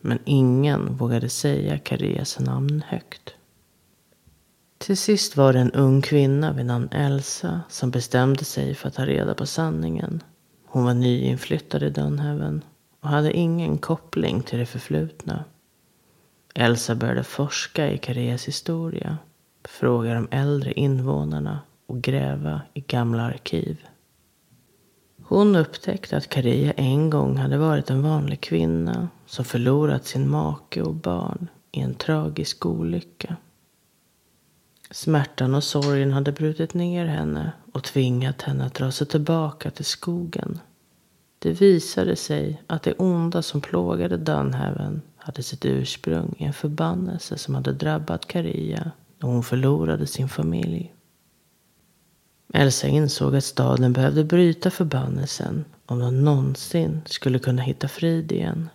Men 0.00 0.18
ingen 0.24 0.96
vågade 0.96 1.28
säga 1.28 1.78
Karias 1.78 2.40
namn 2.40 2.82
högt. 2.86 3.34
Till 4.78 4.96
sist 4.96 5.36
var 5.36 5.52
det 5.52 5.58
en 5.58 5.72
ung 5.72 6.02
kvinna 6.02 6.52
vid 6.52 6.66
namn 6.66 6.88
Elsa 6.88 7.60
som 7.68 7.90
bestämde 7.90 8.44
sig 8.44 8.74
för 8.74 8.88
att 8.88 8.94
ta 8.94 9.06
reda 9.06 9.34
på 9.34 9.46
sanningen. 9.46 10.22
Hon 10.66 10.84
var 10.84 10.94
nyinflyttad 10.94 11.82
i 11.82 11.90
Dunhaven 11.90 12.62
och 13.00 13.08
hade 13.08 13.32
ingen 13.32 13.78
koppling 13.78 14.42
till 14.42 14.58
det 14.58 14.66
förflutna. 14.66 15.44
Elsa 16.54 16.94
började 16.94 17.24
forska 17.24 17.90
i 17.90 17.98
Karias 17.98 18.48
historia, 18.48 19.18
fråga 19.64 20.14
de 20.14 20.28
äldre 20.30 20.72
invånarna 20.72 21.60
och 21.86 22.02
gräva 22.02 22.60
i 22.74 22.80
gamla 22.80 23.22
arkiv. 23.22 23.86
Hon 25.22 25.56
upptäckte 25.56 26.16
att 26.16 26.28
Karia 26.28 26.72
en 26.72 27.10
gång 27.10 27.36
hade 27.36 27.58
varit 27.58 27.90
en 27.90 28.02
vanlig 28.02 28.40
kvinna 28.40 29.08
som 29.26 29.44
förlorat 29.44 30.06
sin 30.06 30.28
make 30.28 30.82
och 30.82 30.94
barn 30.94 31.48
i 31.72 31.80
en 31.80 31.94
tragisk 31.94 32.66
olycka. 32.66 33.36
Smärtan 34.90 35.54
och 35.54 35.64
sorgen 35.64 36.12
hade 36.12 36.32
brutit 36.32 36.74
ner 36.74 37.06
henne 37.06 37.52
och 37.72 37.84
tvingat 37.84 38.42
henne 38.42 38.64
att 38.64 38.74
dra 38.74 38.90
sig 38.90 39.06
tillbaka 39.06 39.70
till 39.70 39.84
skogen. 39.84 40.58
Det 41.38 41.52
visade 41.52 42.16
sig 42.16 42.62
att 42.66 42.82
det 42.82 42.92
onda 42.92 43.42
som 43.42 43.60
plågade 43.60 44.16
Dunhaven 44.16 45.02
hade 45.16 45.42
sitt 45.42 45.64
ursprung 45.64 46.34
i 46.38 46.44
en 46.44 46.52
förbannelse 46.52 47.38
som 47.38 47.54
hade 47.54 47.72
drabbat 47.72 48.26
Karia 48.26 48.92
när 49.18 49.28
hon 49.28 49.42
förlorade 49.42 50.06
sin 50.06 50.28
familj. 50.28 50.94
Elsa 52.54 52.88
insåg 52.88 53.36
att 53.36 53.44
staden 53.44 53.92
behövde 53.92 54.24
bryta 54.24 54.70
förbannelsen 54.70 55.64
om 55.86 55.98
de 55.98 56.24
någonsin 56.24 57.00
skulle 57.06 57.38
kunna 57.38 57.62
hitta 57.62 57.88
frid 57.88 58.32
igen. 58.32 58.68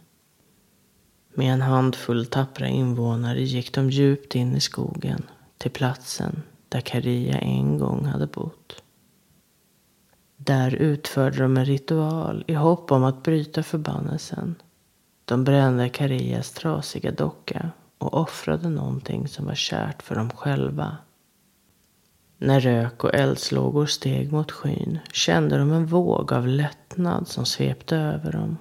Med 1.34 1.54
en 1.54 1.62
handfull 1.62 2.26
tappra 2.26 2.68
invånare 2.68 3.42
gick 3.42 3.74
de 3.74 3.90
djupt 3.90 4.36
in 4.36 4.56
i 4.56 4.60
skogen 4.60 5.24
till 5.58 5.72
platsen 5.72 6.42
där 6.70 6.82
Karia 6.82 7.38
en 7.38 7.78
gång 7.78 8.06
hade 8.06 8.28
bott. 8.28 8.84
Där 10.38 10.76
utförde 10.76 11.38
de 11.38 11.58
en 11.58 11.66
ritual 11.66 12.44
i 12.48 12.54
hopp 12.54 12.92
om 12.92 13.04
att 13.04 13.24
bryta 13.24 13.64
förbannelsen. 13.64 14.56
De 15.26 15.44
brände 15.44 15.90
Karias 15.90 16.52
trasiga 16.52 17.12
docka 17.12 17.72
och 18.00 18.14
offrade 18.14 18.70
någonting 18.70 19.28
som 19.28 19.46
var 19.46 19.56
kärt 19.56 20.04
för 20.04 20.16
dem 20.16 20.30
själva. 20.30 20.98
När 22.38 22.60
rök 22.60 23.04
och 23.04 23.16
eldslågor 23.16 23.86
steg 23.86 24.32
mot 24.32 24.52
skyn 24.52 25.00
kände 25.12 25.58
de 25.58 25.72
en 25.72 25.86
våg 25.86 26.34
av 26.34 26.48
lättnad 26.48 27.28
som 27.28 27.46
svepte 27.46 27.98
över 27.98 28.32
dem. 28.32 28.58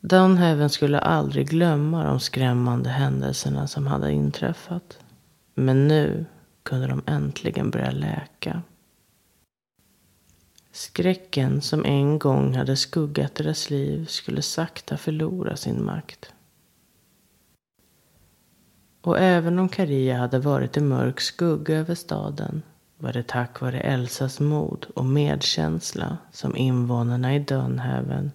Dunhaven 0.00 0.70
skulle 0.70 0.98
aldrig 0.98 1.48
glömma 1.48 2.04
de 2.04 2.20
skrämmande 2.20 2.90
händelserna 2.90 3.66
som 3.66 3.86
hade 3.86 4.12
inträffat. 4.12 4.98
Men 5.54 5.88
nu 5.88 6.26
kunde 6.62 6.86
de 6.86 7.02
äntligen 7.06 7.70
börja 7.70 7.90
läka. 7.90 8.62
Skräcken 10.72 11.62
som 11.62 11.84
en 11.84 12.18
gång 12.18 12.54
hade 12.54 12.76
skuggat 12.76 13.34
deras 13.34 13.70
liv 13.70 14.06
skulle 14.06 14.42
sakta 14.42 14.96
förlora 14.96 15.56
sin 15.56 15.84
makt. 15.84 16.32
Och 19.00 19.18
även 19.18 19.58
om 19.58 19.68
Karia 19.68 20.16
hade 20.16 20.38
varit 20.38 20.76
en 20.76 20.88
mörk 20.88 21.20
skugga 21.20 21.76
över 21.76 21.94
staden 21.94 22.62
var 22.98 23.12
det 23.12 23.26
tack 23.26 23.60
vare 23.60 23.80
Elsas 23.80 24.40
mod 24.40 24.86
och 24.94 25.04
medkänsla 25.04 26.18
som 26.32 26.56
invånarna 26.56 27.34
i 27.34 27.38
Dunhaven 27.38 28.30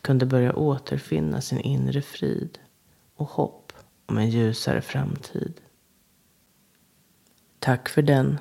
kunde 0.00 0.26
börja 0.26 0.56
återfinna 0.56 1.40
sin 1.40 1.60
inre 1.60 2.02
frid 2.02 2.58
och 3.16 3.28
hopp 3.28 3.72
om 4.06 4.18
en 4.18 4.30
ljusare 4.30 4.80
framtid. 4.80 5.60
Tack 7.58 7.88
för 7.88 8.02
den. 8.02 8.38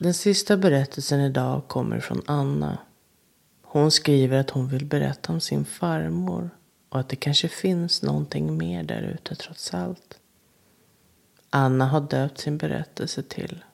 Den 0.00 0.14
sista 0.14 0.56
berättelsen 0.56 1.20
idag 1.20 1.68
kommer 1.68 2.00
från 2.00 2.22
Anna. 2.26 2.78
Hon 3.62 3.90
skriver 3.90 4.38
att 4.38 4.50
hon 4.50 4.68
vill 4.68 4.86
berätta 4.86 5.32
om 5.32 5.40
sin 5.40 5.64
farmor 5.64 6.50
och 6.92 7.00
att 7.00 7.08
det 7.08 7.16
kanske 7.16 7.48
finns 7.48 8.02
någonting 8.02 8.58
mer 8.58 8.82
där 8.82 9.02
ute 9.02 9.34
trots 9.34 9.74
allt. 9.74 10.20
Anna 11.50 11.86
har 11.86 12.00
döpt 12.00 12.38
sin 12.38 12.58
berättelse 12.58 13.22
till 13.22 13.64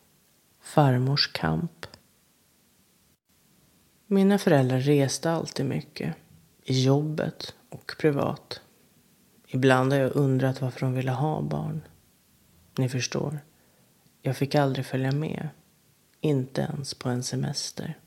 Farmors 0.61 1.33
kamp. 1.33 1.87
Mina 4.07 4.39
föräldrar 4.39 4.81
reste 4.81 5.31
alltid 5.31 5.67
mycket. 5.67 6.15
I 6.65 6.85
jobbet 6.85 7.55
och 7.69 7.93
privat. 8.01 8.61
Ibland 9.47 9.93
har 9.93 10.01
jag 10.01 10.17
undrat 10.17 10.61
varför 10.61 10.81
de 10.81 10.95
ville 10.95 11.13
ha 11.13 11.43
barn. 11.43 11.81
Ni 12.79 12.89
förstår. 12.89 13.39
Jag 14.23 14.37
fick 14.37 14.55
aldrig 14.55 14.87
följa 14.87 15.13
med. 15.13 15.49
Inte 16.21 16.61
ens 16.61 16.95
på 16.95 17.09
en 17.09 17.23
semester. 17.23 17.99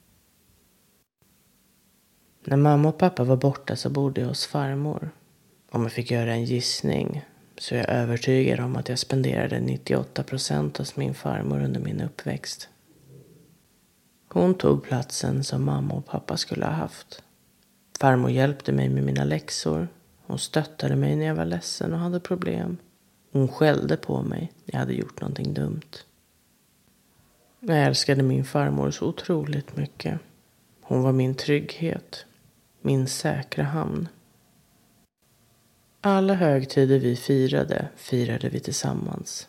När 2.43 2.57
mamma 2.57 2.89
och 2.89 2.97
pappa 2.97 3.23
var 3.23 3.37
borta 3.37 3.75
så 3.75 3.89
bodde 3.89 4.21
jag 4.21 4.27
hos 4.27 4.45
farmor. 4.45 5.09
Om 5.71 5.83
jag 5.83 5.91
fick 5.91 6.11
göra 6.11 6.33
en 6.33 6.45
gissning 6.45 7.25
så 7.57 7.75
är 7.75 7.79
jag 7.79 7.89
övertygad 7.89 8.59
om 8.59 8.75
att 8.75 8.89
jag 8.89 8.99
spenderade 8.99 9.59
98 9.59 10.23
procent 10.23 10.77
hos 10.77 10.95
min 10.95 11.13
farmor 11.13 11.63
under 11.63 11.79
min 11.79 12.01
uppväxt. 12.01 12.69
Hon 14.27 14.53
tog 14.53 14.83
platsen 14.83 15.43
som 15.43 15.65
mamma 15.65 15.93
och 15.93 16.05
pappa 16.05 16.37
skulle 16.37 16.65
ha 16.65 16.71
haft. 16.71 17.23
Farmor 17.99 18.31
hjälpte 18.31 18.71
mig 18.71 18.89
med 18.89 19.03
mina 19.03 19.23
läxor. 19.23 19.87
Hon 20.25 20.39
stöttade 20.39 20.95
mig 20.95 21.15
när 21.15 21.25
jag 21.25 21.35
var 21.35 21.45
ledsen 21.45 21.93
och 21.93 21.99
hade 21.99 22.19
problem. 22.19 22.77
Hon 23.31 23.47
skällde 23.47 23.97
på 23.97 24.21
mig 24.21 24.51
när 24.65 24.73
jag 24.73 24.79
hade 24.79 24.93
gjort 24.93 25.21
någonting 25.21 25.53
dumt. 25.53 25.89
Jag 27.59 27.83
älskade 27.83 28.23
min 28.23 28.45
farmor 28.45 28.91
så 28.91 29.05
otroligt 29.05 29.77
mycket. 29.77 30.19
Hon 30.81 31.01
var 31.01 31.11
min 31.11 31.35
trygghet, 31.35 32.25
min 32.81 33.07
säkra 33.07 33.63
hamn. 33.63 34.07
Alla 36.01 36.33
högtider 36.33 36.99
vi 36.99 37.15
firade, 37.15 37.87
firade 37.95 38.49
vi 38.49 38.59
tillsammans. 38.59 39.47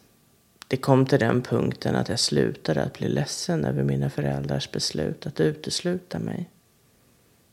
Det 0.68 0.76
kom 0.76 1.06
till 1.06 1.18
den 1.18 1.42
punkten 1.42 1.96
att 1.96 2.08
jag 2.08 2.18
slutade 2.18 2.82
att 2.82 2.98
bli 2.98 3.08
ledsen 3.08 3.64
över 3.64 3.82
mina 3.82 4.10
föräldrars 4.10 4.70
beslut 4.70 5.26
att 5.26 5.40
utesluta 5.40 6.18
mig. 6.18 6.50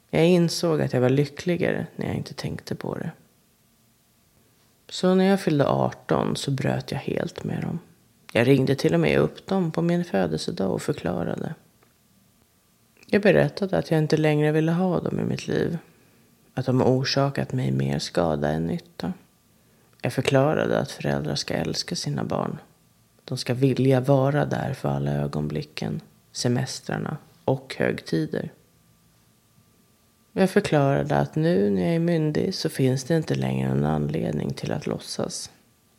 Jag 0.10 0.27
insåg 0.27 0.82
att 0.82 0.93
jag 0.93 1.01
var 1.01 1.10
lyckligare 1.10 1.88
när 1.95 2.08
jag 2.08 2.15
inte 2.15 2.34
tänkte 2.34 2.75
på 2.75 2.95
det. 2.95 3.12
Så 4.89 5.15
när 5.15 5.25
jag 5.25 5.41
fyllde 5.41 5.67
18 5.67 6.36
så 6.36 6.51
bröt 6.51 6.91
jag 6.91 6.99
helt 6.99 7.43
med 7.43 7.62
dem. 7.62 7.80
Jag 8.34 8.47
ringde 8.47 8.75
till 8.75 8.93
och 8.93 8.99
med 8.99 9.19
upp 9.19 9.47
dem 9.47 9.71
på 9.71 9.82
min 9.82 10.06
födelsedag 10.06 10.71
och 10.71 10.82
förklarade. 10.82 11.56
Jag 13.12 13.22
berättade 13.22 13.78
att 13.78 13.91
jag 13.91 13.98
inte 13.98 14.17
längre 14.17 14.52
ville 14.52 14.72
ha 14.72 15.00
dem 15.00 15.19
i 15.19 15.24
mitt 15.24 15.48
liv. 15.48 15.78
Att 16.54 16.65
de 16.65 16.82
orsakat 16.82 17.54
mig 17.54 17.72
mer 17.72 18.00
skada 18.00 18.50
än 18.50 18.67
nytta. 18.67 19.13
Jag 20.02 20.13
förklarade 20.13 20.80
att 20.80 20.91
föräldrar 20.91 21.36
ska 21.36 21.54
älska 21.54 21.95
sina 21.95 22.24
barn. 22.24 22.58
De 23.26 23.38
ska 23.38 23.54
vilja 23.54 24.00
vara 24.00 24.45
där 24.45 24.74
för 24.74 24.89
alla 24.89 25.12
ögonblicken, 25.12 26.02
semestrarna 26.32 27.17
och 27.45 27.76
högtider. 27.80 28.52
Jag 30.32 30.50
förklarade 30.50 31.17
att 31.17 31.36
nu 31.36 31.69
när 31.69 31.82
jag 31.82 31.95
är 31.95 32.00
myndig 32.00 32.56
så 32.56 32.69
finns 32.69 33.04
det 33.04 33.17
inte 33.17 33.36
längre 33.36 33.69
en 33.69 33.86
anledning 33.86 34.54
till 34.54 34.72
att 34.72 34.88
låtsas. 34.88 35.52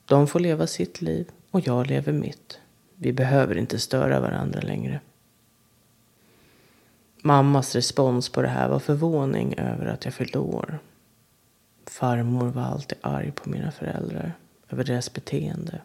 De 0.05 0.27
får 0.27 0.41
leva 0.41 0.67
sitt 0.67 1.03
liv 1.03 1.29
och 1.51 1.67
jag 1.67 1.87
lever 1.87 2.13
mitt. 2.13 2.59
Vi 2.97 3.13
behöver 3.13 3.59
inte 3.59 3.79
störa 3.79 4.21
varandra 4.21 4.61
längre. 4.61 5.01
Mammas 7.23 7.75
respons 7.75 8.29
på 8.29 8.43
det 8.43 8.49
här 8.49 8.69
var 8.69 8.79
förvåning 8.79 9.55
över 9.59 9.87
att 9.87 10.05
jag 10.05 10.15
fyllde 10.15 10.39
år. 10.39 10.79
Farmor 11.87 12.49
var 12.49 12.63
alltid 12.63 12.99
arg 13.01 13.33
på 13.33 13.51
mina 13.51 13.71
föräldrar 13.71 14.33
över 14.69 14.85
deras 14.85 15.13
beteende. 15.13 15.81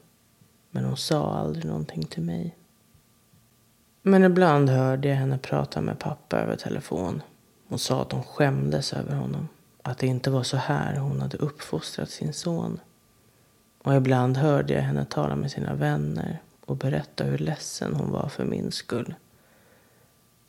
Men 0.71 0.85
hon 0.85 0.97
sa 0.97 1.35
aldrig 1.35 1.65
någonting 1.65 2.03
till 2.03 2.23
mig. 2.23 2.55
Men 4.01 4.23
ibland 4.23 4.69
hörde 4.69 5.07
jag 5.07 5.15
henne 5.15 5.37
prata 5.37 5.81
med 5.81 5.99
pappa 5.99 6.37
över 6.37 6.55
telefon. 6.55 7.21
Hon 7.67 7.79
sa 7.79 8.01
att 8.01 8.11
hon 8.11 8.23
skämdes 8.23 8.93
över 8.93 9.15
honom. 9.15 9.47
Att 9.81 9.97
det 9.97 10.07
inte 10.07 10.29
var 10.29 10.43
så 10.43 10.57
här 10.57 10.95
hon 10.95 11.21
hade 11.21 11.37
uppfostrat 11.37 12.09
sin 12.09 12.33
son. 12.33 12.79
Och 13.83 13.95
ibland 13.95 14.37
hörde 14.37 14.73
jag 14.73 14.81
henne 14.81 15.05
tala 15.05 15.35
med 15.35 15.51
sina 15.51 15.73
vänner 15.73 16.41
och 16.65 16.77
berätta 16.77 17.23
hur 17.23 17.37
ledsen 17.37 17.93
hon 17.93 18.11
var 18.11 18.27
för 18.27 18.45
min 18.45 18.71
skull. 18.71 19.15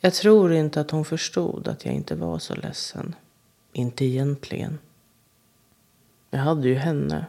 Jag 0.07 0.14
tror 0.14 0.53
inte 0.53 0.81
att 0.81 0.90
hon 0.90 1.05
förstod 1.05 1.69
att 1.69 1.85
jag 1.85 1.95
inte 1.95 2.14
var 2.14 2.38
så 2.38 2.55
ledsen. 2.55 3.14
Inte 3.73 4.05
egentligen. 4.05 4.79
Jag 6.31 6.38
hade 6.38 6.69
ju 6.69 6.75
henne. 6.75 7.27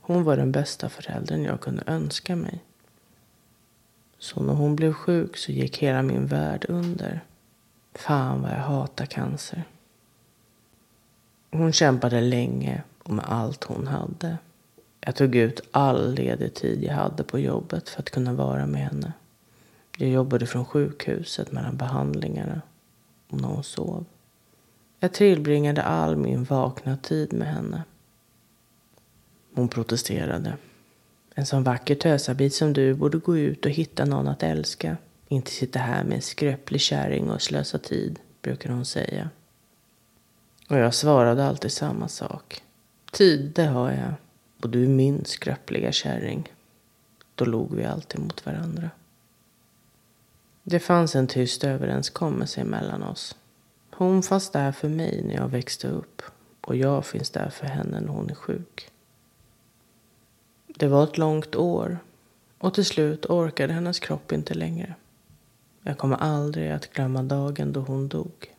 Hon 0.00 0.24
var 0.24 0.36
den 0.36 0.52
bästa 0.52 0.88
föräldern 0.88 1.44
jag 1.44 1.60
kunde 1.60 1.82
önska 1.86 2.36
mig. 2.36 2.64
Så 4.18 4.42
när 4.42 4.54
hon 4.54 4.76
blev 4.76 4.92
sjuk 4.92 5.36
så 5.36 5.52
gick 5.52 5.78
hela 5.78 6.02
min 6.02 6.26
värld 6.26 6.66
under. 6.68 7.20
Fan 7.94 8.42
vad 8.42 8.50
jag 8.50 8.56
hatar 8.56 9.06
cancer. 9.06 9.64
Hon 11.50 11.72
kämpade 11.72 12.20
länge 12.20 12.82
och 13.02 13.12
med 13.12 13.24
allt 13.28 13.64
hon 13.64 13.86
hade. 13.86 14.38
Jag 15.00 15.16
tog 15.16 15.34
ut 15.34 15.60
all 15.70 16.14
ledig 16.14 16.54
tid 16.54 16.84
jag 16.84 16.94
hade 16.94 17.24
på 17.24 17.38
jobbet 17.38 17.88
för 17.88 18.02
att 18.02 18.10
kunna 18.10 18.32
vara 18.32 18.66
med 18.66 18.80
henne. 18.80 19.12
Jag 20.00 20.10
jobbade 20.10 20.46
från 20.46 20.64
sjukhuset 20.64 21.52
mellan 21.52 21.76
behandlingarna 21.76 22.62
och 23.28 23.40
när 23.40 23.48
hon 23.48 23.64
sov. 23.64 24.04
Jag 25.00 25.12
tillbringade 25.12 25.82
all 25.82 26.16
min 26.16 26.44
vakna 26.44 26.96
tid 26.96 27.32
med 27.32 27.48
henne. 27.48 27.82
Hon 29.54 29.68
protesterade. 29.68 30.56
En 31.34 31.46
sån 31.46 31.62
vacker 31.62 31.94
tösabit 31.94 32.54
som 32.54 32.72
du 32.72 32.94
borde 32.94 33.18
gå 33.18 33.38
ut 33.38 33.64
och 33.64 33.70
hitta 33.70 34.04
någon 34.04 34.28
att 34.28 34.42
älska. 34.42 34.96
Inte 35.28 35.50
sitta 35.50 35.78
här 35.78 36.04
med 36.04 36.16
en 36.16 36.22
skröplig 36.22 36.80
kärring 36.80 37.30
och 37.30 37.42
slösa 37.42 37.78
tid, 37.78 38.18
brukar 38.42 38.70
hon 38.70 38.84
säga. 38.84 39.30
Och 40.68 40.76
jag 40.76 40.94
svarade 40.94 41.46
alltid 41.46 41.72
samma 41.72 42.08
sak. 42.08 42.62
Tid, 43.12 43.52
det 43.54 43.66
har 43.66 43.90
jag. 43.90 44.12
Och 44.62 44.70
du 44.70 44.84
är 44.84 44.88
min 44.88 45.24
skröpliga 45.24 45.92
kärring. 45.92 46.52
Då 47.34 47.44
log 47.44 47.74
vi 47.74 47.84
alltid 47.84 48.20
mot 48.20 48.46
varandra. 48.46 48.90
Det 50.62 50.80
fanns 50.80 51.14
en 51.14 51.26
tyst 51.26 51.64
överenskommelse 51.64 52.64
mellan 52.64 53.02
oss. 53.02 53.36
Hon 53.90 54.22
fanns 54.22 54.50
där 54.50 54.72
för 54.72 54.88
mig 54.88 55.22
när 55.24 55.34
jag 55.34 55.48
växte 55.48 55.88
upp 55.88 56.22
och 56.60 56.76
jag 56.76 57.06
finns 57.06 57.30
där 57.30 57.50
för 57.50 57.66
henne 57.66 58.00
när 58.00 58.08
hon 58.08 58.30
är 58.30 58.34
sjuk. 58.34 58.90
Det 60.66 60.88
var 60.88 61.04
ett 61.04 61.18
långt 61.18 61.56
år 61.56 61.98
och 62.58 62.74
till 62.74 62.84
slut 62.84 63.26
orkade 63.26 63.72
hennes 63.72 64.00
kropp 64.00 64.32
inte 64.32 64.54
längre. 64.54 64.94
Jag 65.82 65.98
kommer 65.98 66.16
aldrig 66.16 66.70
att 66.70 66.92
glömma 66.92 67.22
dagen 67.22 67.72
då 67.72 67.80
hon 67.80 68.08
dog. 68.08 68.54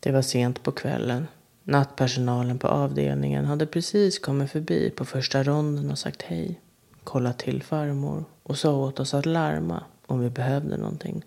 Det 0.00 0.12
var 0.12 0.22
sent 0.22 0.62
på 0.62 0.72
kvällen. 0.72 1.26
Nattpersonalen 1.62 2.58
på 2.58 2.68
avdelningen 2.68 3.44
hade 3.44 3.66
precis 3.66 4.18
kommit 4.18 4.50
förbi 4.50 4.90
på 4.90 5.04
första 5.04 5.42
ronden 5.42 5.90
och 5.90 5.98
sagt 5.98 6.22
hej. 6.22 6.60
Kollat 7.04 7.38
till 7.38 7.62
farmor 7.62 8.24
och 8.42 8.58
sa 8.58 8.76
åt 8.76 9.00
oss 9.00 9.14
att 9.14 9.26
larma 9.26 9.84
om 10.06 10.20
vi 10.20 10.30
behövde 10.30 10.76
någonting. 10.76 11.24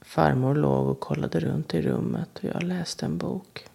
Farmor 0.00 0.54
låg 0.54 0.88
och 0.88 1.00
kollade 1.00 1.40
runt 1.40 1.74
i 1.74 1.82
rummet 1.82 2.38
och 2.38 2.44
jag 2.44 2.62
läste 2.62 3.06
en 3.06 3.18
bok. 3.18 3.66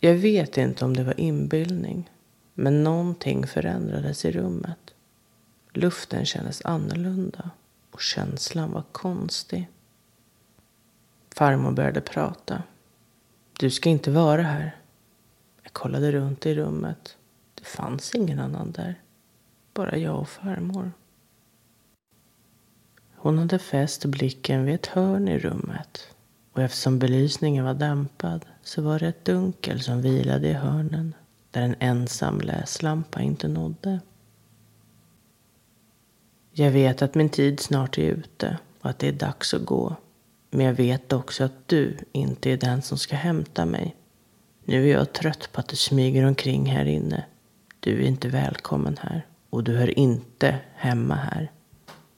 Jag 0.00 0.14
vet 0.14 0.56
inte 0.56 0.84
om 0.84 0.96
det 0.96 1.04
var 1.04 1.20
inbildning, 1.20 2.10
men 2.54 2.84
någonting 2.84 3.46
förändrades 3.46 4.24
i 4.24 4.32
rummet. 4.32 4.78
Luften 5.72 6.26
kändes 6.26 6.64
annorlunda 6.64 7.50
och 7.90 8.00
känslan 8.00 8.72
var 8.72 8.84
konstig. 8.92 9.68
Farmor 11.34 11.72
började 11.72 12.00
prata. 12.00 12.62
Du 13.58 13.70
ska 13.70 13.88
inte 13.88 14.10
vara 14.10 14.42
här. 14.42 14.76
Jag 15.62 15.72
kollade 15.72 16.12
runt 16.12 16.46
i 16.46 16.54
rummet. 16.54 17.16
Det 17.54 17.64
fanns 17.64 18.14
ingen 18.14 18.38
annan 18.38 18.72
där. 18.72 19.02
Bara 19.74 19.96
jag 19.96 20.20
och 20.20 20.28
farmor. 20.28 20.92
Hon 23.24 23.38
hade 23.38 23.58
fäst 23.58 24.04
blicken 24.04 24.64
vid 24.64 24.74
ett 24.74 24.86
hörn 24.86 25.28
i 25.28 25.38
rummet. 25.38 26.08
Och 26.52 26.62
eftersom 26.62 26.98
belysningen 26.98 27.64
var 27.64 27.74
dämpad 27.74 28.44
så 28.62 28.82
var 28.82 28.98
det 28.98 29.06
ett 29.08 29.24
dunkel 29.24 29.80
som 29.80 30.02
vilade 30.02 30.48
i 30.48 30.52
hörnen 30.52 31.14
där 31.50 31.62
en 31.62 31.74
ensam 31.78 32.40
läslampa 32.40 33.20
inte 33.20 33.48
nådde. 33.48 34.00
Jag 36.52 36.70
vet 36.70 37.02
att 37.02 37.14
min 37.14 37.28
tid 37.28 37.60
snart 37.60 37.98
är 37.98 38.02
ute 38.02 38.58
och 38.80 38.90
att 38.90 38.98
det 38.98 39.08
är 39.08 39.12
dags 39.12 39.54
att 39.54 39.64
gå. 39.64 39.96
Men 40.50 40.66
jag 40.66 40.74
vet 40.74 41.12
också 41.12 41.44
att 41.44 41.68
du 41.68 41.96
inte 42.12 42.50
är 42.50 42.56
den 42.56 42.82
som 42.82 42.98
ska 42.98 43.16
hämta 43.16 43.66
mig. 43.66 43.96
Nu 44.64 44.88
är 44.90 44.92
jag 44.92 45.12
trött 45.12 45.48
på 45.52 45.60
att 45.60 45.68
du 45.68 45.76
smyger 45.76 46.26
omkring 46.26 46.66
här 46.66 46.84
inne. 46.84 47.24
Du 47.80 48.02
är 48.02 48.06
inte 48.06 48.28
välkommen 48.28 48.96
här 49.00 49.26
och 49.50 49.64
du 49.64 49.76
hör 49.76 49.98
inte 49.98 50.58
hemma 50.74 51.14
här. 51.14 51.50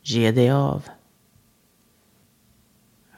Ge 0.02 0.32
dig 0.32 0.50
av. 0.50 0.88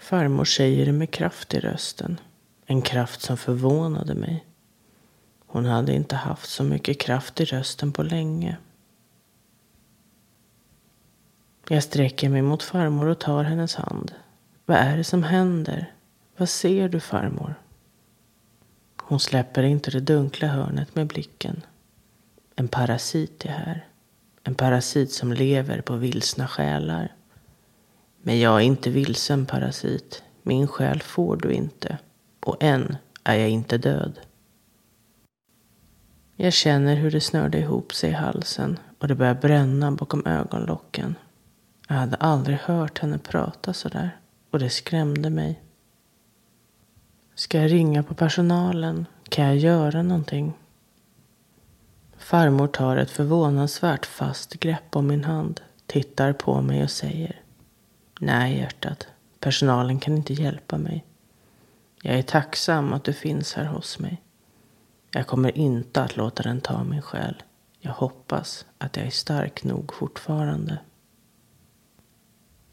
Farmor 0.08 0.44
säger 0.44 0.86
det 0.86 0.92
med 0.92 1.10
kraft 1.10 1.54
i 1.54 1.60
rösten. 1.60 2.20
En 2.66 2.82
kraft 2.82 3.20
som 3.20 3.36
förvånade 3.36 4.14
mig. 4.14 4.44
Hon 5.46 5.64
hade 5.64 5.94
inte 5.94 6.16
haft 6.16 6.50
så 6.50 6.64
mycket 6.64 7.00
kraft 7.00 7.40
i 7.40 7.44
rösten 7.44 7.92
på 7.92 8.02
länge. 8.02 8.56
Jag 11.68 11.82
sträcker 11.82 12.28
mig 12.28 12.42
mot 12.42 12.62
farmor 12.62 13.06
och 13.06 13.18
tar 13.18 13.44
hennes 13.44 13.74
hand. 13.74 14.14
Vad 14.66 14.76
är 14.76 14.96
det 14.96 15.04
som 15.04 15.22
händer? 15.22 15.92
Vad 16.36 16.48
ser 16.48 16.88
du 16.88 17.00
farmor? 17.00 17.54
Hon 19.02 19.20
släpper 19.20 19.62
inte 19.62 19.90
det 19.90 20.00
dunkla 20.00 20.48
hörnet 20.48 20.94
med 20.94 21.06
blicken. 21.06 21.62
En 22.56 22.68
parasit 22.68 23.44
är 23.44 23.48
här. 23.48 23.86
En 24.42 24.54
parasit 24.54 25.12
som 25.12 25.32
lever 25.32 25.80
på 25.80 25.96
vilsna 25.96 26.48
själar. 26.48 27.14
Men 28.22 28.38
jag 28.40 28.56
är 28.56 28.60
inte 28.60 28.90
vilsen 28.90 29.46
parasit. 29.46 30.22
Min 30.42 30.68
själ 30.68 31.02
får 31.02 31.36
du 31.36 31.52
inte. 31.52 31.98
Och 32.40 32.56
än 32.60 32.96
är 33.24 33.34
jag 33.34 33.50
inte 33.50 33.78
död. 33.78 34.20
Jag 36.36 36.52
känner 36.52 36.96
hur 36.96 37.10
det 37.10 37.20
snörde 37.20 37.58
ihop 37.58 37.94
sig 37.94 38.10
i 38.10 38.12
halsen 38.12 38.78
och 38.98 39.08
det 39.08 39.14
börjar 39.14 39.34
bränna 39.34 39.90
bakom 39.92 40.26
ögonlocken. 40.26 41.14
Jag 41.88 41.96
hade 41.96 42.16
aldrig 42.16 42.58
hört 42.58 42.98
henne 42.98 43.18
prata 43.18 43.72
så 43.72 43.88
där 43.88 44.16
och 44.50 44.58
det 44.58 44.70
skrämde 44.70 45.30
mig. 45.30 45.62
Ska 47.34 47.58
jag 47.58 47.72
ringa 47.72 48.02
på 48.02 48.14
personalen? 48.14 49.06
Kan 49.28 49.44
jag 49.44 49.56
göra 49.56 50.02
någonting? 50.02 50.52
Farmor 52.18 52.66
tar 52.66 52.96
ett 52.96 53.10
förvånansvärt 53.10 54.06
fast 54.06 54.52
grepp 54.52 54.96
om 54.96 55.06
min 55.06 55.24
hand, 55.24 55.60
tittar 55.86 56.32
på 56.32 56.62
mig 56.62 56.82
och 56.82 56.90
säger 56.90 57.40
Nej, 58.18 58.58
hjärtat. 58.58 59.06
Personalen 59.40 59.98
kan 59.98 60.16
inte 60.16 60.32
hjälpa 60.32 60.78
mig. 60.78 61.04
Jag 62.02 62.18
är 62.18 62.22
tacksam 62.22 62.92
att 62.92 63.04
du 63.04 63.12
finns 63.12 63.54
här 63.54 63.64
hos 63.64 63.98
mig. 63.98 64.22
Jag 65.10 65.26
kommer 65.26 65.58
inte 65.58 66.02
att 66.02 66.16
låta 66.16 66.42
den 66.42 66.60
ta 66.60 66.84
min 66.84 67.02
själ. 67.02 67.42
Jag 67.80 67.92
hoppas 67.92 68.66
att 68.78 68.96
jag 68.96 69.06
är 69.06 69.10
stark 69.10 69.64
nog 69.64 69.94
fortfarande. 69.94 70.78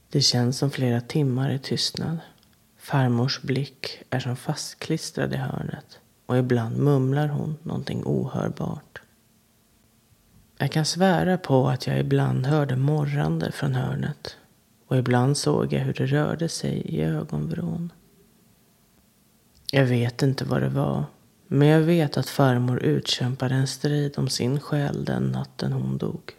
Det 0.09 0.21
känns 0.21 0.57
som 0.57 0.71
flera 0.71 1.01
timmar 1.01 1.49
i 1.49 1.59
tystnad. 1.59 2.17
Farmors 2.77 3.41
blick 3.41 4.01
är 4.09 4.19
som 4.19 4.35
fastklistrad 4.35 5.33
i 5.33 5.37
hörnet 5.37 5.99
och 6.25 6.37
ibland 6.37 6.77
mumlar 6.77 7.27
hon 7.27 7.57
någonting 7.63 8.03
ohörbart. 8.05 9.01
Jag 10.57 10.71
kan 10.71 10.85
svära 10.85 11.37
på 11.37 11.67
att 11.67 11.87
jag 11.87 11.99
ibland 11.99 12.45
hörde 12.45 12.75
morrande 12.75 13.51
från 13.51 13.75
hörnet 13.75 14.37
och 14.87 14.97
ibland 14.97 15.37
såg 15.37 15.73
jag 15.73 15.79
hur 15.79 15.93
det 15.93 16.05
rörde 16.05 16.49
sig 16.49 16.77
i 16.77 17.01
ögonvrån. 17.01 17.91
Jag 19.71 19.85
vet 19.85 20.21
inte 20.21 20.45
vad 20.45 20.61
det 20.61 20.69
var, 20.69 21.03
men 21.47 21.67
jag 21.67 21.81
vet 21.81 22.17
att 22.17 22.29
farmor 22.29 22.83
utkämpade 22.83 23.55
en 23.55 23.67
strid 23.67 24.13
om 24.17 24.29
sin 24.29 24.59
själ 24.59 25.05
den 25.05 25.23
natten 25.23 25.71
hon 25.71 25.97
dog. 25.97 26.35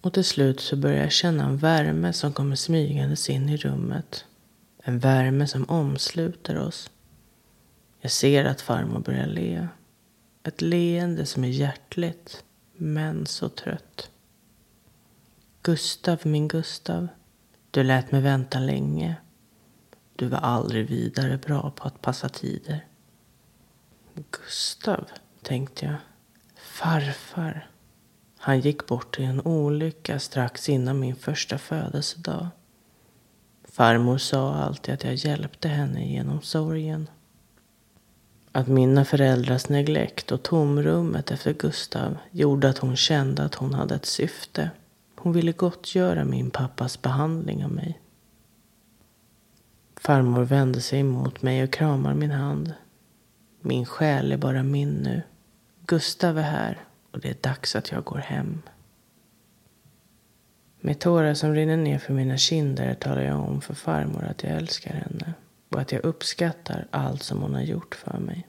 Och 0.00 0.12
till 0.12 0.24
slut 0.24 0.60
så 0.60 0.76
börjar 0.76 1.02
jag 1.02 1.12
känna 1.12 1.44
en 1.44 1.56
värme 1.56 2.12
som 2.12 2.32
kommer 2.32 2.56
smygandes 2.56 3.30
in 3.30 3.48
i 3.48 3.56
rummet. 3.56 4.24
En 4.82 4.98
värme 4.98 5.46
som 5.46 5.64
omsluter 5.64 6.58
oss. 6.58 6.90
Jag 8.00 8.10
ser 8.10 8.44
att 8.44 8.60
farmor 8.60 9.00
börjar 9.00 9.26
le. 9.26 9.68
Ett 10.42 10.60
leende 10.60 11.26
som 11.26 11.44
är 11.44 11.48
hjärtligt, 11.48 12.44
men 12.76 13.26
så 13.26 13.48
trött. 13.48 14.10
Gustav, 15.62 16.18
min 16.22 16.48
Gustav. 16.48 17.08
Du 17.70 17.82
lät 17.82 18.12
mig 18.12 18.20
vänta 18.20 18.58
länge. 18.58 19.16
Du 20.16 20.26
var 20.26 20.38
aldrig 20.38 20.88
vidare 20.88 21.38
bra 21.38 21.70
på 21.70 21.84
att 21.84 22.02
passa 22.02 22.28
tider. 22.28 22.86
Gustav, 24.30 25.04
tänkte 25.42 25.86
jag. 25.86 25.96
Farfar. 26.56 27.70
Han 28.38 28.60
gick 28.60 28.86
bort 28.86 29.18
i 29.18 29.24
en 29.24 29.40
olycka 29.40 30.18
strax 30.18 30.68
innan 30.68 31.00
min 31.00 31.16
första 31.16 31.58
födelsedag. 31.58 32.48
Farmor 33.64 34.18
sa 34.18 34.54
alltid 34.54 34.94
att 34.94 35.04
jag 35.04 35.14
hjälpte 35.14 35.68
henne 35.68 36.06
genom 36.08 36.42
sorgen. 36.42 37.10
Att 38.52 38.68
mina 38.68 39.04
föräldrars 39.04 39.68
neglekt 39.68 40.32
och 40.32 40.42
tomrummet 40.42 41.30
efter 41.30 41.52
Gustav 41.52 42.16
gjorde 42.30 42.68
att 42.68 42.78
hon 42.78 42.96
kände 42.96 43.44
att 43.44 43.54
hon 43.54 43.74
hade 43.74 43.94
ett 43.94 44.06
syfte. 44.06 44.70
Hon 45.20 45.32
ville 45.32 45.52
gottgöra 45.52 46.24
min 46.24 46.50
pappas 46.50 47.02
behandling 47.02 47.64
av 47.64 47.70
mig. 47.70 48.00
Farmor 49.96 50.44
vände 50.44 50.80
sig 50.80 51.02
mot 51.02 51.42
mig 51.42 51.62
och 51.62 51.72
kramar 51.72 52.14
min 52.14 52.30
hand. 52.30 52.74
Min 53.60 53.86
själ 53.86 54.32
är 54.32 54.36
bara 54.36 54.62
min 54.62 54.92
nu. 54.94 55.22
Gustav 55.86 56.38
är 56.38 56.42
här 56.42 56.84
och 57.12 57.20
det 57.20 57.28
är 57.28 57.36
dags 57.40 57.76
att 57.76 57.90
jag 57.90 58.04
går 58.04 58.18
hem. 58.18 58.62
Med 60.80 60.98
tårar 60.98 61.34
som 61.34 61.54
rinner 61.54 61.76
ner 61.76 61.98
för 61.98 62.14
mina 62.14 62.36
kinder 62.36 62.94
talar 62.94 63.22
jag 63.22 63.40
om 63.40 63.60
för 63.60 63.74
farmor 63.74 64.24
att 64.24 64.42
jag 64.42 64.52
älskar 64.52 64.94
henne 64.94 65.34
och 65.68 65.80
att 65.80 65.92
jag 65.92 66.04
uppskattar 66.04 66.86
allt 66.90 67.22
som 67.22 67.42
hon 67.42 67.54
har 67.54 67.62
gjort 67.62 67.94
för 67.94 68.18
mig. 68.18 68.48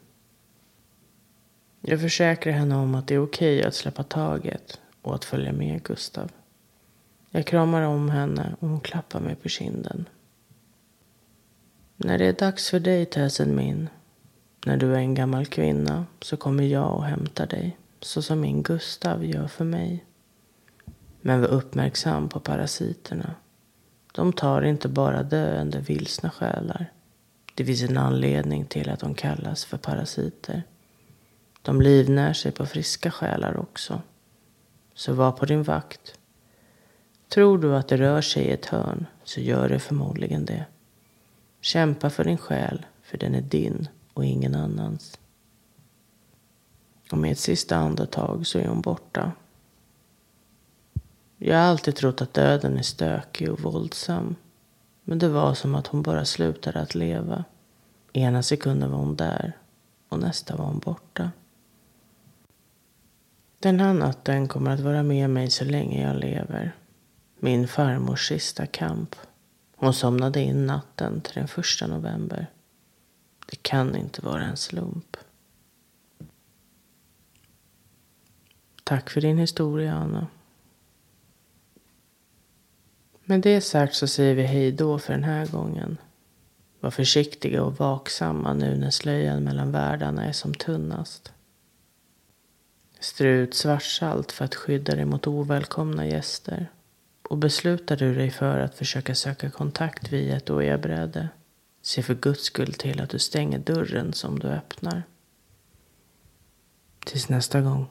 Jag 1.82 2.02
försäkrar 2.02 2.54
henne 2.54 2.76
om 2.76 2.96
att 2.96 3.08
det 3.08 3.16
är 3.16 3.24
okej 3.24 3.64
att 3.64 3.76
släppa 3.76 4.04
taget 4.04 4.82
och 5.02 5.16
att 5.16 5.26
följa 5.26 5.52
med 5.52 5.84
Gustav. 5.84 6.32
Jag 7.32 7.46
kramar 7.46 7.82
om 7.82 8.10
henne 8.10 8.56
och 8.60 8.68
hon 8.70 8.80
klappar 8.80 9.20
mig 9.20 9.36
på 9.36 9.50
kinden. 9.50 10.06
När 11.96 12.18
det 12.18 12.26
är 12.26 12.34
dags 12.34 12.70
för 12.70 12.80
dig, 12.80 13.06
tösen 13.06 13.56
min, 13.56 13.90
när 14.66 14.78
du 14.78 14.94
är 14.94 15.00
en 15.00 15.16
gammal 15.16 15.46
kvinna, 15.46 16.06
så 16.22 16.38
kommer 16.38 16.64
jag 16.64 16.96
och 16.96 17.06
hämtar 17.06 17.48
dig, 17.48 17.78
så 18.00 18.22
som 18.22 18.40
min 18.40 18.64
Gustav 18.64 19.26
gör 19.26 19.48
för 19.48 19.66
mig. 19.66 20.06
Men 21.22 21.42
var 21.42 21.48
uppmärksam 21.48 22.30
på 22.30 22.40
parasiterna. 22.40 23.36
De 24.14 24.34
tar 24.34 24.62
inte 24.62 24.88
bara 24.88 25.24
döende 25.24 25.80
vilsna 25.80 26.30
själar. 26.30 26.92
Det 27.56 27.66
finns 27.66 27.82
en 27.82 27.98
anledning 27.98 28.66
till 28.66 28.90
att 28.90 29.00
de 29.00 29.14
kallas 29.14 29.66
för 29.66 29.78
parasiter. 29.78 30.64
De 31.62 31.82
livnär 31.82 32.34
sig 32.34 32.52
på 32.52 32.66
friska 32.66 33.12
själar 33.12 33.58
också. 33.58 34.02
Så 34.94 35.14
var 35.14 35.32
på 35.32 35.46
din 35.46 35.64
vakt. 35.64 36.19
Tror 37.30 37.58
du 37.58 37.76
att 37.76 37.88
det 37.88 37.98
rör 37.98 38.22
sig 38.22 38.44
i 38.44 38.52
ett 38.52 38.66
hörn 38.66 39.06
så 39.24 39.40
gör 39.42 39.70
det 39.70 39.80
förmodligen 39.80 40.46
det. 40.46 40.66
Kämpa 41.62 42.10
för 42.10 42.24
din 42.24 42.38
själ, 42.38 42.86
för 43.04 43.18
den 43.18 43.36
är 43.36 43.42
din 43.42 43.88
och 44.14 44.26
ingen 44.26 44.56
annans. 44.56 45.20
Och 47.12 47.18
med 47.18 47.32
ett 47.32 47.40
sista 47.40 47.76
andetag 47.76 48.48
så 48.48 48.60
är 48.60 48.68
hon 48.68 48.82
borta. 48.82 49.32
Jag 51.38 51.58
har 51.58 51.64
alltid 51.64 51.96
trott 51.96 52.22
att 52.22 52.34
döden 52.34 52.78
är 52.78 52.82
stökig 52.82 53.52
och 53.52 53.60
våldsam. 53.60 54.36
Men 55.04 55.20
det 55.20 55.30
var 55.30 55.54
som 55.54 55.76
att 55.76 55.88
hon 55.88 56.02
bara 56.02 56.26
slutade 56.26 56.80
att 56.80 56.96
leva. 56.96 57.44
Ena 58.14 58.44
sekunden 58.44 58.92
var 58.92 58.98
hon 59.00 59.16
där 59.16 59.58
och 60.10 60.20
nästa 60.20 60.56
var 60.56 60.66
hon 60.66 60.80
borta. 60.80 61.32
Den 63.60 63.80
här 63.80 63.94
natten 63.94 64.48
kommer 64.48 64.72
att 64.72 64.80
vara 64.80 65.04
med 65.04 65.30
mig 65.30 65.50
så 65.50 65.66
länge 65.66 66.08
jag 66.08 66.20
lever. 66.20 66.76
Min 67.40 67.68
farmors 67.68 68.28
sista 68.28 68.66
kamp. 68.66 69.16
Hon 69.76 69.94
somnade 69.94 70.42
in 70.42 70.66
natten 70.66 71.22
till 71.22 71.34
den 71.36 71.48
första 71.48 71.88
november. 71.88 72.48
Det 73.46 73.64
kan 73.64 73.96
inte 73.96 74.22
vara 74.22 74.44
en 74.44 74.58
slump. 74.58 75.18
Tack 78.84 79.10
för 79.10 79.22
din 79.22 79.38
historia, 79.38 79.94
Anna. 79.94 80.28
Med 83.24 83.42
det 83.42 83.62
sagt 83.62 83.96
så 83.96 84.08
säger 84.08 84.36
vi 84.36 84.44
hej 84.44 84.72
då 84.72 85.00
för 85.00 85.14
den 85.14 85.24
här 85.24 85.48
gången. 85.48 85.98
Var 86.80 86.92
försiktiga 86.92 87.64
och 87.64 87.78
vaksamma 87.78 88.54
nu 88.54 88.78
när 88.78 88.90
slöjan 88.90 89.44
mellan 89.44 89.72
världarna 89.72 90.26
är 90.26 90.32
som 90.32 90.54
tunnast. 90.54 91.34
Strö 93.00 93.30
ut 93.30 93.54
svartsalt 93.54 94.32
för 94.32 94.46
att 94.46 94.56
skydda 94.56 94.96
dig 94.96 95.06
mot 95.06 95.28
ovälkomna 95.28 96.08
gäster. 96.08 96.68
Och 97.30 97.38
beslutar 97.38 97.96
du 97.96 98.16
dig 98.16 98.32
för 98.32 98.60
att 98.60 98.76
försöka 98.76 99.16
söka 99.16 99.50
kontakt 99.50 100.14
via 100.14 100.38
ett 100.38 100.50
ojabräde, 100.50 101.30
se 101.82 102.04
för 102.04 102.16
guds 102.16 102.44
skull 102.44 102.74
till 102.74 103.02
att 103.02 103.10
du 103.10 103.20
stänger 103.20 103.60
dörren 103.60 104.14
som 104.14 104.40
du 104.40 104.48
öppnar. 104.48 105.04
Tills 107.06 107.30
nästa 107.30 107.62
gång. 107.62 107.88